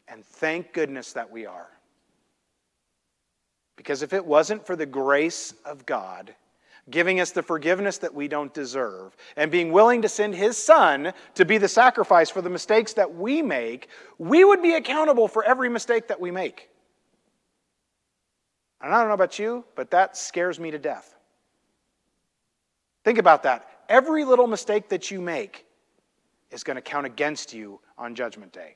And 0.07 0.25
thank 0.25 0.73
goodness 0.73 1.13
that 1.13 1.29
we 1.29 1.45
are. 1.45 1.69
Because 3.75 4.03
if 4.03 4.13
it 4.13 4.25
wasn't 4.25 4.65
for 4.65 4.75
the 4.75 4.85
grace 4.85 5.53
of 5.65 5.85
God, 5.85 6.35
giving 6.89 7.19
us 7.19 7.31
the 7.31 7.41
forgiveness 7.41 7.97
that 7.99 8.13
we 8.13 8.27
don't 8.27 8.53
deserve, 8.53 9.15
and 9.35 9.49
being 9.49 9.71
willing 9.71 10.01
to 10.01 10.09
send 10.09 10.35
His 10.35 10.57
Son 10.57 11.13
to 11.35 11.45
be 11.45 11.57
the 11.57 11.67
sacrifice 11.67 12.29
for 12.29 12.41
the 12.41 12.49
mistakes 12.49 12.93
that 12.93 13.15
we 13.15 13.41
make, 13.41 13.87
we 14.17 14.43
would 14.43 14.61
be 14.61 14.75
accountable 14.75 15.27
for 15.27 15.43
every 15.43 15.69
mistake 15.69 16.07
that 16.07 16.19
we 16.19 16.29
make. 16.29 16.69
And 18.81 18.93
I 18.93 18.99
don't 18.99 19.07
know 19.07 19.13
about 19.13 19.39
you, 19.39 19.63
but 19.75 19.91
that 19.91 20.17
scares 20.17 20.59
me 20.59 20.71
to 20.71 20.77
death. 20.77 21.15
Think 23.05 23.17
about 23.17 23.43
that. 23.43 23.67
Every 23.87 24.25
little 24.25 24.47
mistake 24.47 24.89
that 24.89 25.09
you 25.09 25.21
make 25.21 25.65
is 26.51 26.63
going 26.63 26.75
to 26.75 26.81
count 26.81 27.05
against 27.05 27.53
you 27.53 27.79
on 27.97 28.13
Judgment 28.13 28.51
Day. 28.51 28.75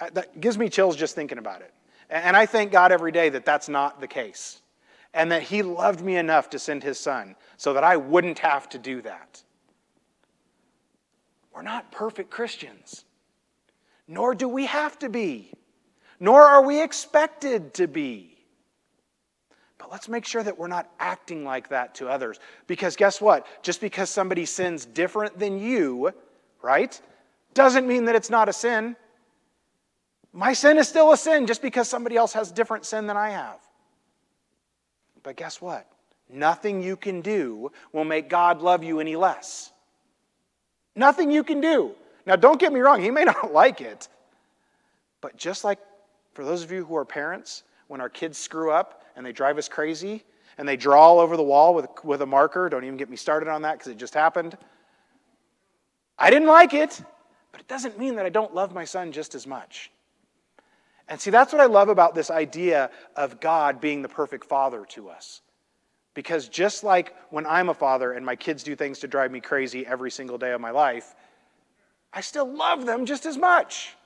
Uh, 0.00 0.10
that 0.14 0.40
gives 0.40 0.58
me 0.58 0.68
chills 0.68 0.96
just 0.96 1.14
thinking 1.14 1.38
about 1.38 1.60
it. 1.62 1.72
And 2.12 2.36
I 2.36 2.44
thank 2.44 2.70
God 2.70 2.92
every 2.92 3.10
day 3.10 3.30
that 3.30 3.46
that's 3.46 3.70
not 3.70 3.98
the 3.98 4.06
case. 4.06 4.60
And 5.14 5.32
that 5.32 5.42
He 5.42 5.62
loved 5.62 6.02
me 6.02 6.16
enough 6.16 6.50
to 6.50 6.58
send 6.58 6.82
His 6.82 7.00
Son 7.00 7.36
so 7.56 7.72
that 7.72 7.84
I 7.84 7.96
wouldn't 7.96 8.38
have 8.40 8.68
to 8.70 8.78
do 8.78 9.00
that. 9.02 9.42
We're 11.54 11.62
not 11.62 11.90
perfect 11.90 12.30
Christians, 12.30 13.04
nor 14.06 14.34
do 14.34 14.46
we 14.46 14.66
have 14.66 14.98
to 14.98 15.08
be, 15.08 15.52
nor 16.20 16.42
are 16.42 16.62
we 16.62 16.82
expected 16.82 17.74
to 17.74 17.86
be. 17.86 18.36
But 19.78 19.90
let's 19.90 20.08
make 20.08 20.26
sure 20.26 20.42
that 20.42 20.58
we're 20.58 20.68
not 20.68 20.90
acting 20.98 21.44
like 21.44 21.70
that 21.70 21.94
to 21.96 22.08
others. 22.08 22.38
Because 22.66 22.94
guess 22.94 23.20
what? 23.20 23.46
Just 23.62 23.80
because 23.80 24.10
somebody 24.10 24.44
sins 24.44 24.84
different 24.84 25.38
than 25.38 25.58
you, 25.58 26.12
right, 26.60 26.98
doesn't 27.54 27.86
mean 27.86 28.04
that 28.04 28.14
it's 28.14 28.30
not 28.30 28.48
a 28.48 28.52
sin. 28.52 28.96
My 30.32 30.52
sin 30.52 30.78
is 30.78 30.88
still 30.88 31.12
a 31.12 31.16
sin 31.16 31.46
just 31.46 31.60
because 31.60 31.88
somebody 31.88 32.16
else 32.16 32.32
has 32.32 32.50
different 32.50 32.86
sin 32.86 33.06
than 33.06 33.16
I 33.16 33.30
have. 33.30 33.58
But 35.22 35.36
guess 35.36 35.60
what? 35.60 35.86
Nothing 36.30 36.82
you 36.82 36.96
can 36.96 37.20
do 37.20 37.70
will 37.92 38.04
make 38.04 38.28
God 38.28 38.62
love 38.62 38.82
you 38.82 39.00
any 39.00 39.16
less. 39.16 39.72
Nothing 40.96 41.30
you 41.30 41.44
can 41.44 41.60
do. 41.60 41.92
Now, 42.24 42.36
don't 42.36 42.58
get 42.58 42.72
me 42.72 42.80
wrong, 42.80 43.02
He 43.02 43.10
may 43.10 43.24
not 43.26 43.52
like 43.52 43.80
it. 43.80 44.08
But 45.20 45.36
just 45.36 45.64
like 45.64 45.78
for 46.32 46.44
those 46.44 46.62
of 46.62 46.72
you 46.72 46.84
who 46.84 46.96
are 46.96 47.04
parents, 47.04 47.62
when 47.88 48.00
our 48.00 48.08
kids 48.08 48.38
screw 48.38 48.70
up 48.70 49.04
and 49.16 49.24
they 49.24 49.32
drive 49.32 49.58
us 49.58 49.68
crazy 49.68 50.24
and 50.56 50.66
they 50.66 50.76
draw 50.76 51.00
all 51.00 51.20
over 51.20 51.36
the 51.36 51.42
wall 51.42 51.74
with, 51.74 51.86
with 52.04 52.22
a 52.22 52.26
marker, 52.26 52.68
don't 52.68 52.84
even 52.84 52.96
get 52.96 53.10
me 53.10 53.16
started 53.16 53.48
on 53.48 53.62
that 53.62 53.78
because 53.78 53.92
it 53.92 53.98
just 53.98 54.14
happened. 54.14 54.56
I 56.18 56.30
didn't 56.30 56.48
like 56.48 56.72
it, 56.72 57.02
but 57.52 57.60
it 57.60 57.68
doesn't 57.68 57.98
mean 57.98 58.16
that 58.16 58.24
I 58.24 58.30
don't 58.30 58.54
love 58.54 58.72
my 58.72 58.84
son 58.84 59.12
just 59.12 59.34
as 59.34 59.46
much. 59.46 59.90
And 61.08 61.20
see, 61.20 61.30
that's 61.30 61.52
what 61.52 61.60
I 61.60 61.66
love 61.66 61.88
about 61.88 62.14
this 62.14 62.30
idea 62.30 62.90
of 63.16 63.40
God 63.40 63.80
being 63.80 64.02
the 64.02 64.08
perfect 64.08 64.44
father 64.44 64.84
to 64.90 65.08
us. 65.08 65.42
Because 66.14 66.48
just 66.48 66.84
like 66.84 67.14
when 67.30 67.46
I'm 67.46 67.68
a 67.68 67.74
father 67.74 68.12
and 68.12 68.24
my 68.24 68.36
kids 68.36 68.62
do 68.62 68.76
things 68.76 68.98
to 69.00 69.08
drive 69.08 69.30
me 69.30 69.40
crazy 69.40 69.86
every 69.86 70.10
single 70.10 70.38
day 70.38 70.52
of 70.52 70.60
my 70.60 70.70
life, 70.70 71.14
I 72.12 72.20
still 72.20 72.50
love 72.52 72.84
them 72.84 73.06
just 73.06 73.24
as 73.24 73.38
much. 73.38 73.96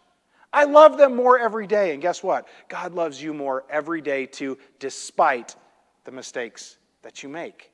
I 0.53 0.65
love 0.65 0.97
them 0.97 1.17
more 1.17 1.39
every 1.39 1.67
day. 1.67 1.93
And 1.93 2.01
guess 2.01 2.23
what? 2.23 2.47
God 2.69 2.95
loves 2.95 3.21
you 3.21 3.35
more 3.35 3.65
every 3.69 4.01
day 4.01 4.27
too, 4.27 4.57
despite 4.79 5.57
the 6.05 6.13
mistakes 6.13 6.79
that 7.03 7.23
you 7.23 7.29
make. 7.29 7.73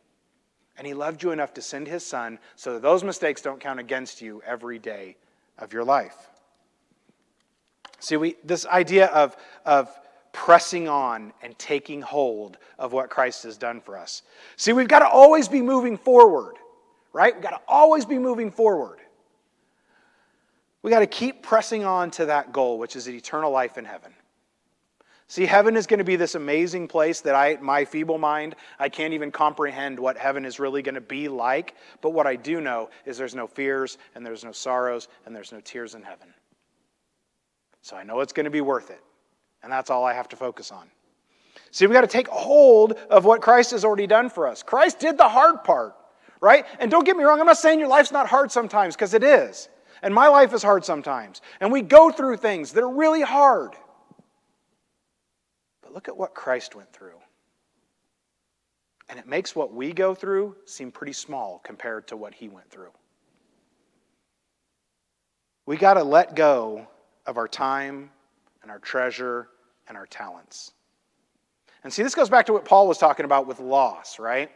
And 0.78 0.86
He 0.86 0.94
loved 0.94 1.22
you 1.22 1.30
enough 1.32 1.52
to 1.54 1.62
send 1.62 1.86
His 1.86 2.04
Son 2.04 2.38
so 2.56 2.72
that 2.72 2.82
those 2.82 3.04
mistakes 3.04 3.42
don't 3.42 3.60
count 3.60 3.78
against 3.78 4.22
you 4.22 4.42
every 4.46 4.78
day 4.78 5.16
of 5.58 5.72
your 5.72 5.84
life. 5.84 6.30
See, 8.02 8.16
we, 8.16 8.34
this 8.42 8.66
idea 8.66 9.06
of, 9.06 9.36
of 9.64 9.88
pressing 10.32 10.88
on 10.88 11.32
and 11.40 11.56
taking 11.56 12.02
hold 12.02 12.58
of 12.76 12.92
what 12.92 13.10
Christ 13.10 13.44
has 13.44 13.56
done 13.56 13.80
for 13.80 13.96
us. 13.96 14.22
See, 14.56 14.72
we've 14.72 14.88
got 14.88 14.98
to 15.00 15.08
always 15.08 15.46
be 15.46 15.62
moving 15.62 15.96
forward, 15.96 16.56
right? 17.12 17.32
We've 17.32 17.44
got 17.44 17.50
to 17.50 17.60
always 17.68 18.04
be 18.04 18.18
moving 18.18 18.50
forward. 18.50 18.98
We 20.82 20.90
got 20.90 20.98
to 20.98 21.06
keep 21.06 21.44
pressing 21.44 21.84
on 21.84 22.10
to 22.12 22.26
that 22.26 22.52
goal, 22.52 22.76
which 22.80 22.96
is 22.96 23.08
eternal 23.08 23.52
life 23.52 23.78
in 23.78 23.84
heaven. 23.84 24.12
See, 25.28 25.46
heaven 25.46 25.76
is 25.76 25.86
going 25.86 25.98
to 25.98 26.04
be 26.04 26.16
this 26.16 26.34
amazing 26.34 26.88
place 26.88 27.20
that 27.20 27.36
I, 27.36 27.56
my 27.60 27.84
feeble 27.84 28.18
mind, 28.18 28.56
I 28.80 28.88
can't 28.88 29.14
even 29.14 29.30
comprehend 29.30 30.00
what 30.00 30.18
heaven 30.18 30.44
is 30.44 30.58
really 30.58 30.82
going 30.82 30.96
to 30.96 31.00
be 31.00 31.28
like. 31.28 31.76
But 32.00 32.10
what 32.10 32.26
I 32.26 32.34
do 32.34 32.60
know 32.60 32.90
is 33.06 33.16
there's 33.16 33.36
no 33.36 33.46
fears, 33.46 33.96
and 34.16 34.26
there's 34.26 34.42
no 34.42 34.50
sorrows, 34.50 35.06
and 35.24 35.36
there's 35.36 35.52
no 35.52 35.60
tears 35.60 35.94
in 35.94 36.02
heaven. 36.02 36.34
So 37.82 37.96
I 37.96 38.04
know 38.04 38.20
it's 38.20 38.32
going 38.32 38.44
to 38.44 38.50
be 38.50 38.60
worth 38.60 38.90
it. 38.90 39.00
And 39.62 39.70
that's 39.70 39.90
all 39.90 40.04
I 40.04 40.14
have 40.14 40.28
to 40.30 40.36
focus 40.36 40.72
on. 40.72 40.88
See, 41.70 41.86
we 41.86 41.92
got 41.92 42.02
to 42.02 42.06
take 42.06 42.28
hold 42.28 42.92
of 43.10 43.24
what 43.24 43.42
Christ 43.42 43.72
has 43.72 43.84
already 43.84 44.06
done 44.06 44.28
for 44.28 44.46
us. 44.46 44.62
Christ 44.62 44.98
did 44.98 45.18
the 45.18 45.28
hard 45.28 45.64
part, 45.64 45.94
right? 46.40 46.64
And 46.78 46.90
don't 46.90 47.04
get 47.04 47.16
me 47.16 47.24
wrong, 47.24 47.40
I'm 47.40 47.46
not 47.46 47.58
saying 47.58 47.78
your 47.78 47.88
life's 47.88 48.12
not 48.12 48.28
hard 48.28 48.50
sometimes, 48.50 48.94
because 48.94 49.14
it 49.14 49.24
is. 49.24 49.68
And 50.02 50.14
my 50.14 50.28
life 50.28 50.52
is 50.52 50.62
hard 50.62 50.84
sometimes. 50.84 51.40
And 51.60 51.72
we 51.72 51.82
go 51.82 52.10
through 52.10 52.36
things 52.38 52.72
that 52.72 52.82
are 52.82 52.92
really 52.92 53.22
hard. 53.22 53.72
But 55.82 55.94
look 55.94 56.08
at 56.08 56.16
what 56.16 56.34
Christ 56.34 56.74
went 56.74 56.92
through. 56.92 57.18
And 59.08 59.18
it 59.18 59.26
makes 59.26 59.54
what 59.54 59.72
we 59.72 59.92
go 59.92 60.14
through 60.14 60.56
seem 60.64 60.90
pretty 60.90 61.12
small 61.12 61.60
compared 61.64 62.08
to 62.08 62.16
what 62.16 62.34
he 62.34 62.48
went 62.48 62.70
through. 62.70 62.90
We 65.66 65.76
got 65.76 65.94
to 65.94 66.02
let 66.02 66.34
go 66.34 66.88
of 67.26 67.36
our 67.36 67.48
time 67.48 68.10
and 68.62 68.70
our 68.70 68.78
treasure 68.78 69.48
and 69.88 69.96
our 69.96 70.06
talents. 70.06 70.72
And 71.84 71.92
see, 71.92 72.02
this 72.02 72.14
goes 72.14 72.30
back 72.30 72.46
to 72.46 72.52
what 72.52 72.64
Paul 72.64 72.86
was 72.86 72.98
talking 72.98 73.24
about 73.24 73.46
with 73.46 73.60
loss, 73.60 74.18
right? 74.18 74.50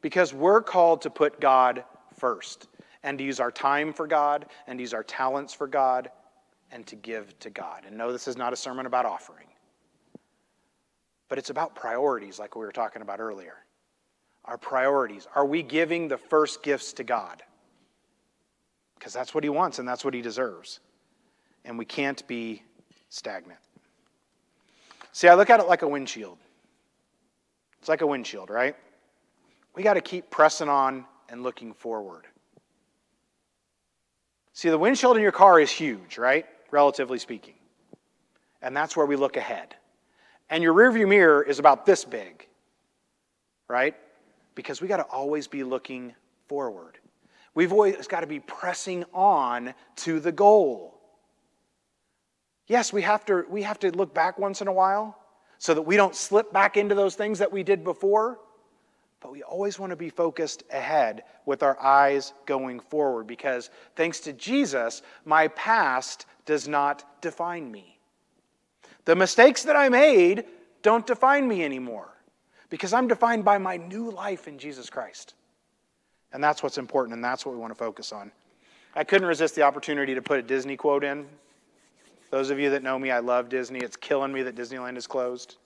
Because 0.00 0.34
we're 0.34 0.62
called 0.62 1.02
to 1.02 1.10
put 1.10 1.40
God 1.40 1.84
first 2.16 2.68
and 3.02 3.16
to 3.18 3.24
use 3.24 3.40
our 3.40 3.50
time 3.50 3.92
for 3.92 4.06
God 4.06 4.46
and 4.66 4.80
use 4.80 4.92
our 4.92 5.04
talents 5.04 5.54
for 5.54 5.66
God 5.66 6.10
and 6.72 6.86
to 6.86 6.96
give 6.96 7.38
to 7.40 7.50
God. 7.50 7.84
And 7.86 7.96
no, 7.96 8.12
this 8.12 8.28
is 8.28 8.36
not 8.36 8.52
a 8.52 8.56
sermon 8.56 8.86
about 8.86 9.06
offering, 9.06 9.46
but 11.28 11.38
it's 11.38 11.50
about 11.50 11.74
priorities, 11.74 12.38
like 12.38 12.56
we 12.56 12.64
were 12.64 12.72
talking 12.72 13.02
about 13.02 13.20
earlier. 13.20 13.54
Our 14.44 14.58
priorities. 14.58 15.28
Are 15.34 15.44
we 15.44 15.62
giving 15.62 16.08
the 16.08 16.16
first 16.16 16.62
gifts 16.62 16.92
to 16.94 17.04
God? 17.04 17.42
Because 18.98 19.12
that's 19.12 19.34
what 19.34 19.44
He 19.44 19.50
wants 19.50 19.78
and 19.78 19.86
that's 19.86 20.04
what 20.04 20.14
He 20.14 20.22
deserves. 20.22 20.80
And 21.64 21.78
we 21.78 21.84
can't 21.84 22.26
be 22.26 22.62
stagnant. 23.08 23.60
See, 25.12 25.28
I 25.28 25.34
look 25.34 25.50
at 25.50 25.60
it 25.60 25.66
like 25.66 25.82
a 25.82 25.88
windshield. 25.88 26.38
It's 27.78 27.88
like 27.88 28.00
a 28.00 28.06
windshield, 28.06 28.50
right? 28.50 28.76
We 29.74 29.82
got 29.82 29.94
to 29.94 30.00
keep 30.00 30.30
pressing 30.30 30.68
on 30.68 31.04
and 31.28 31.42
looking 31.42 31.72
forward. 31.72 32.26
See, 34.52 34.68
the 34.68 34.78
windshield 34.78 35.16
in 35.16 35.22
your 35.22 35.32
car 35.32 35.58
is 35.60 35.70
huge, 35.70 36.18
right? 36.18 36.44
Relatively 36.70 37.18
speaking. 37.18 37.54
And 38.62 38.76
that's 38.76 38.96
where 38.96 39.06
we 39.06 39.16
look 39.16 39.36
ahead. 39.36 39.74
And 40.50 40.62
your 40.62 40.74
rearview 40.74 41.08
mirror 41.08 41.42
is 41.42 41.58
about 41.58 41.86
this 41.86 42.04
big, 42.04 42.46
right? 43.68 43.94
Because 44.54 44.82
we 44.82 44.88
got 44.88 44.98
to 44.98 45.04
always 45.04 45.46
be 45.46 45.64
looking 45.64 46.14
forward. 46.48 46.98
We've 47.54 47.72
always 47.72 48.06
got 48.06 48.20
to 48.20 48.26
be 48.26 48.40
pressing 48.40 49.04
on 49.14 49.72
to 49.96 50.20
the 50.20 50.32
goal. 50.32 50.99
Yes, 52.70 52.92
we 52.92 53.02
have 53.02 53.24
to, 53.24 53.44
we 53.50 53.62
have 53.62 53.80
to 53.80 53.90
look 53.90 54.14
back 54.14 54.38
once 54.38 54.60
in 54.60 54.68
a 54.68 54.72
while 54.72 55.18
so 55.58 55.74
that 55.74 55.82
we 55.82 55.96
don't 55.96 56.14
slip 56.14 56.52
back 56.52 56.76
into 56.76 56.94
those 56.94 57.16
things 57.16 57.40
that 57.40 57.50
we 57.50 57.64
did 57.64 57.82
before. 57.82 58.38
But 59.18 59.32
we 59.32 59.42
always 59.42 59.80
want 59.80 59.90
to 59.90 59.96
be 59.96 60.08
focused 60.08 60.62
ahead 60.70 61.24
with 61.46 61.64
our 61.64 61.76
eyes 61.82 62.32
going 62.46 62.78
forward 62.78 63.26
because 63.26 63.70
thanks 63.96 64.20
to 64.20 64.32
Jesus, 64.32 65.02
my 65.24 65.48
past 65.48 66.26
does 66.46 66.68
not 66.68 67.20
define 67.20 67.72
me. 67.72 67.98
The 69.04 69.16
mistakes 69.16 69.64
that 69.64 69.74
I 69.74 69.88
made 69.88 70.44
don't 70.82 71.04
define 71.04 71.48
me 71.48 71.64
anymore 71.64 72.14
because 72.68 72.92
I'm 72.92 73.08
defined 73.08 73.44
by 73.44 73.58
my 73.58 73.78
new 73.78 74.12
life 74.12 74.46
in 74.46 74.58
Jesus 74.58 74.88
Christ. 74.88 75.34
And 76.32 76.42
that's 76.42 76.62
what's 76.62 76.78
important, 76.78 77.14
and 77.14 77.24
that's 77.24 77.44
what 77.44 77.52
we 77.52 77.60
want 77.60 77.72
to 77.72 77.78
focus 77.78 78.12
on. 78.12 78.30
I 78.94 79.02
couldn't 79.02 79.26
resist 79.26 79.56
the 79.56 79.62
opportunity 79.62 80.14
to 80.14 80.22
put 80.22 80.38
a 80.38 80.42
Disney 80.42 80.76
quote 80.76 81.02
in. 81.02 81.26
Those 82.30 82.50
of 82.50 82.58
you 82.58 82.70
that 82.70 82.82
know 82.82 82.98
me, 82.98 83.10
I 83.10 83.18
love 83.18 83.48
Disney. 83.48 83.80
It's 83.80 83.96
killing 83.96 84.32
me 84.32 84.42
that 84.42 84.54
Disneyland 84.54 84.96
is 84.96 85.06
closed. 85.06 85.56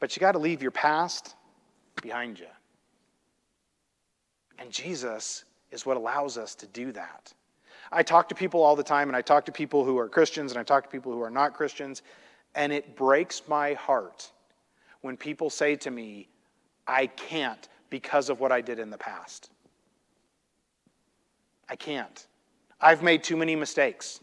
But 0.00 0.16
you 0.16 0.20
got 0.20 0.32
to 0.32 0.38
leave 0.38 0.62
your 0.62 0.70
past 0.70 1.34
behind 2.02 2.38
you. 2.38 2.46
And 4.58 4.70
Jesus 4.70 5.44
is 5.70 5.84
what 5.84 5.96
allows 5.96 6.38
us 6.38 6.54
to 6.56 6.66
do 6.66 6.92
that. 6.92 7.32
I 7.92 8.02
talk 8.02 8.28
to 8.30 8.34
people 8.34 8.62
all 8.62 8.74
the 8.74 8.82
time, 8.82 9.08
and 9.08 9.16
I 9.16 9.22
talk 9.22 9.44
to 9.46 9.52
people 9.52 9.84
who 9.84 9.98
are 9.98 10.08
Christians, 10.08 10.52
and 10.52 10.58
I 10.58 10.62
talk 10.62 10.84
to 10.84 10.90
people 10.90 11.12
who 11.12 11.22
are 11.22 11.30
not 11.30 11.54
Christians, 11.54 12.02
and 12.54 12.72
it 12.72 12.96
breaks 12.96 13.42
my 13.46 13.74
heart 13.74 14.30
when 15.02 15.16
people 15.16 15.50
say 15.50 15.76
to 15.76 15.90
me, 15.90 16.28
I 16.86 17.06
can't 17.06 17.68
because 17.90 18.28
of 18.28 18.40
what 18.40 18.50
I 18.50 18.60
did 18.60 18.78
in 18.78 18.90
the 18.90 18.98
past. 18.98 19.50
I 21.68 21.76
can't. 21.76 22.26
I've 22.80 23.02
made 23.02 23.22
too 23.22 23.36
many 23.36 23.54
mistakes. 23.54 24.20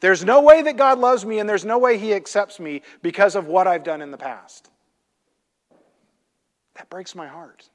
There's 0.00 0.24
no 0.24 0.42
way 0.42 0.62
that 0.62 0.76
God 0.76 0.98
loves 0.98 1.24
me, 1.24 1.38
and 1.38 1.48
there's 1.48 1.64
no 1.64 1.78
way 1.78 1.98
He 1.98 2.12
accepts 2.12 2.60
me 2.60 2.82
because 3.02 3.34
of 3.34 3.46
what 3.46 3.66
I've 3.66 3.84
done 3.84 4.02
in 4.02 4.10
the 4.10 4.18
past. 4.18 4.70
That 6.74 6.90
breaks 6.90 7.14
my 7.14 7.26
heart 7.26 7.68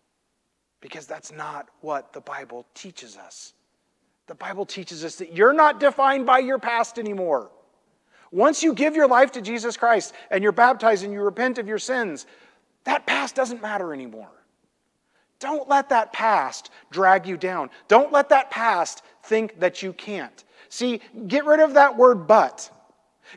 because 0.80 1.08
that's 1.08 1.32
not 1.32 1.68
what 1.82 2.14
the 2.14 2.22
Bible 2.22 2.68
teaches 2.74 3.18
us. 3.18 3.54
The 4.28 4.36
Bible 4.36 4.66
teaches 4.66 5.04
us 5.04 5.16
that 5.16 5.34
you're 5.34 5.54
not 5.54 5.80
defined 5.80 6.26
by 6.26 6.40
your 6.40 6.60
past 6.60 7.00
anymore. 7.00 7.50
Once 8.32 8.64
you 8.64 8.74
give 8.74 8.96
your 8.96 9.08
life 9.08 9.32
to 9.34 9.42
Jesus 9.42 9.76
Christ 9.76 10.14
and 10.30 10.42
you're 10.42 10.52
baptized 10.52 11.04
and 11.04 11.12
you 11.12 11.22
repent 11.22 11.58
of 11.58 11.68
your 11.68 11.80
sins, 11.80 12.26
that 12.86 13.06
past 13.06 13.36
doesn't 13.36 13.62
matter 13.62 13.94
anymore. 13.94 14.32
Don't 15.40 15.68
let 15.68 15.90
that 15.90 16.14
past 16.14 16.70
drag 16.92 17.26
you 17.26 17.36
down. 17.36 17.70
Don't 17.88 18.12
let 18.12 18.30
that 18.30 18.52
past 18.52 19.04
think 19.24 19.60
that 19.60 19.82
you 19.82 19.92
can't. 19.92 20.44
See, 20.72 21.02
get 21.28 21.44
rid 21.44 21.60
of 21.60 21.74
that 21.74 21.98
word 21.98 22.28
but. 22.28 22.72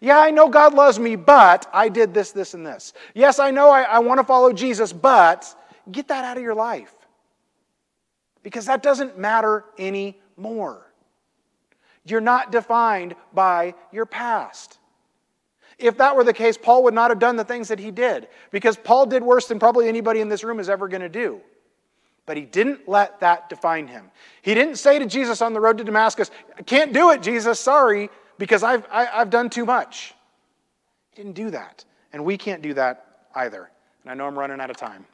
Yeah, 0.01 0.21
I 0.21 0.31
know 0.31 0.49
God 0.49 0.73
loves 0.73 1.01
me, 1.01 1.17
but 1.17 1.69
I 1.73 1.89
did 1.89 2.15
this, 2.15 2.31
this, 2.31 2.55
and 2.55 2.65
this. 2.65 2.93
Yes, 3.13 3.41
I 3.41 3.51
know 3.51 3.71
I, 3.71 3.83
I 3.83 3.99
want 3.99 4.21
to 4.21 4.25
follow 4.25 4.53
Jesus, 4.53 4.93
but 4.93 5.53
get 5.91 6.07
that 6.09 6.25
out 6.25 6.37
of 6.37 6.45
your 6.45 6.55
life. 6.55 6.95
Because 8.45 8.67
that 8.67 8.85
doesn't 8.85 9.19
matter 9.19 9.65
anymore. 9.79 10.87
You're 12.05 12.21
not 12.21 12.53
defined 12.53 13.17
by 13.33 13.75
your 13.91 14.07
past. 14.07 14.79
If 15.77 15.99
that 15.99 16.15
were 16.15 16.23
the 16.23 16.33
case, 16.33 16.57
Paul 16.57 16.85
would 16.85 16.95
not 16.95 17.11
have 17.11 17.19
done 17.19 17.35
the 17.35 17.45
things 17.45 17.67
that 17.67 17.81
he 17.81 17.91
did, 17.91 18.29
because 18.53 18.77
Paul 18.77 19.07
did 19.07 19.25
worse 19.25 19.49
than 19.49 19.59
probably 19.59 19.89
anybody 19.89 20.21
in 20.21 20.29
this 20.29 20.45
room 20.45 20.61
is 20.61 20.69
ever 20.69 20.87
going 20.87 21.03
to 21.03 21.09
do. 21.09 21.41
But 22.27 22.37
he 22.37 22.45
didn't 22.45 22.89
let 22.89 23.21
that 23.21 23.49
define 23.49 23.87
him. 23.87 24.11
He 24.43 24.55
didn't 24.55 24.77
say 24.77 24.99
to 24.99 25.07
Jesus 25.07 25.43
on 25.43 25.53
the 25.53 25.61
road 25.61 25.79
to 25.79 25.85
Damascus, 25.85 26.31
I 26.59 26.63
can't 26.63 26.93
do 26.93 27.11
it, 27.11 27.23
Jesus, 27.23 27.61
sorry 27.61 28.09
because 28.39 28.63
I've, 28.63 28.87
I, 28.91 29.05
have 29.05 29.15
i 29.15 29.19
have 29.19 29.31
done 29.31 29.51
too 29.51 29.65
much. 29.65 30.15
He 31.11 31.23
didn't 31.23 31.37
do 31.37 31.51
that. 31.51 31.85
And 32.13 32.25
we 32.25 32.37
can't 32.37 32.63
do 32.63 32.75
that 32.75 33.27
either. 33.35 33.71
And 34.03 34.11
I 34.11 34.15
know 34.15 34.27
I'm 34.27 34.39
running 34.39 34.61
out 34.61 34.71
of 34.71 34.77
time. 34.77 35.05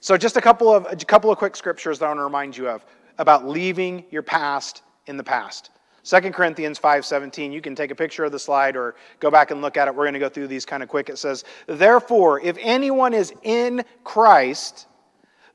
So 0.00 0.16
just 0.16 0.36
a 0.36 0.40
couple 0.40 0.74
of, 0.74 0.86
a 0.90 0.96
couple 0.96 1.30
of 1.30 1.38
quick 1.38 1.56
scriptures 1.56 1.98
that 1.98 2.06
I 2.06 2.08
want 2.08 2.18
to 2.18 2.24
remind 2.24 2.56
you 2.56 2.68
of 2.68 2.84
about 3.18 3.46
leaving 3.46 4.04
your 4.10 4.22
past 4.22 4.82
in 5.06 5.16
the 5.16 5.24
past. 5.24 5.70
2 6.04 6.32
Corinthians 6.32 6.78
5:17. 6.78 7.52
You 7.52 7.60
can 7.60 7.74
take 7.74 7.90
a 7.90 7.94
picture 7.94 8.24
of 8.24 8.32
the 8.32 8.38
slide 8.38 8.74
or 8.74 8.94
go 9.20 9.30
back 9.30 9.50
and 9.50 9.60
look 9.60 9.76
at 9.76 9.86
it. 9.86 9.94
We're 9.94 10.04
going 10.04 10.14
to 10.14 10.18
go 10.18 10.30
through 10.30 10.46
these 10.46 10.64
kind 10.64 10.82
of 10.82 10.88
quick. 10.88 11.10
It 11.10 11.18
says, 11.18 11.44
"Therefore, 11.66 12.40
if 12.40 12.56
anyone 12.58 13.12
is 13.12 13.34
in 13.42 13.84
Christ, 14.02 14.86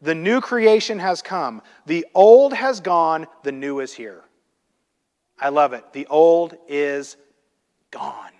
the 0.05 0.15
new 0.15 0.39
creation 0.39 0.99
has 0.99 1.21
come. 1.21 1.61
The 1.85 2.05
old 2.15 2.53
has 2.53 2.79
gone, 2.79 3.27
the 3.43 3.51
new 3.51 3.79
is 3.81 3.93
here." 3.93 4.23
I 5.39 5.49
love 5.49 5.73
it. 5.73 5.91
The 5.91 6.07
old 6.07 6.55
is 6.67 7.17
gone. 7.91 8.31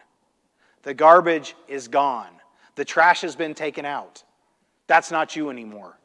The 0.84 0.94
garbage 0.94 1.56
is 1.68 1.88
gone. 1.88 2.30
The 2.76 2.86
trash 2.86 3.22
has 3.22 3.36
been 3.36 3.54
taken 3.54 3.86
out. 3.86 4.24
That's 4.88 5.12
not 5.12 5.36
you 5.36 5.50
anymore. 5.50 5.98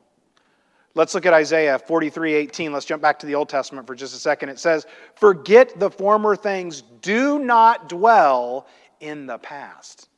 Let's 0.95 1.15
look 1.15 1.27
at 1.27 1.33
Isaiah 1.33 1.79
43 1.79 2.35
18. 2.35 2.73
Let's 2.73 2.87
jump 2.87 3.01
back 3.01 3.19
to 3.21 3.27
the 3.27 3.35
Old 3.35 3.49
Testament 3.49 3.87
for 3.87 3.95
just 3.95 4.15
a 4.15 4.19
second. 4.19 4.49
It 4.49 4.59
says, 4.59 4.87
Forget 5.15 5.79
the 5.79 5.91
former 5.91 6.35
things, 6.35 6.83
do 7.01 7.39
not 7.39 7.89
dwell 7.89 8.67
in 8.99 9.27
the 9.27 9.39
past. 9.39 10.09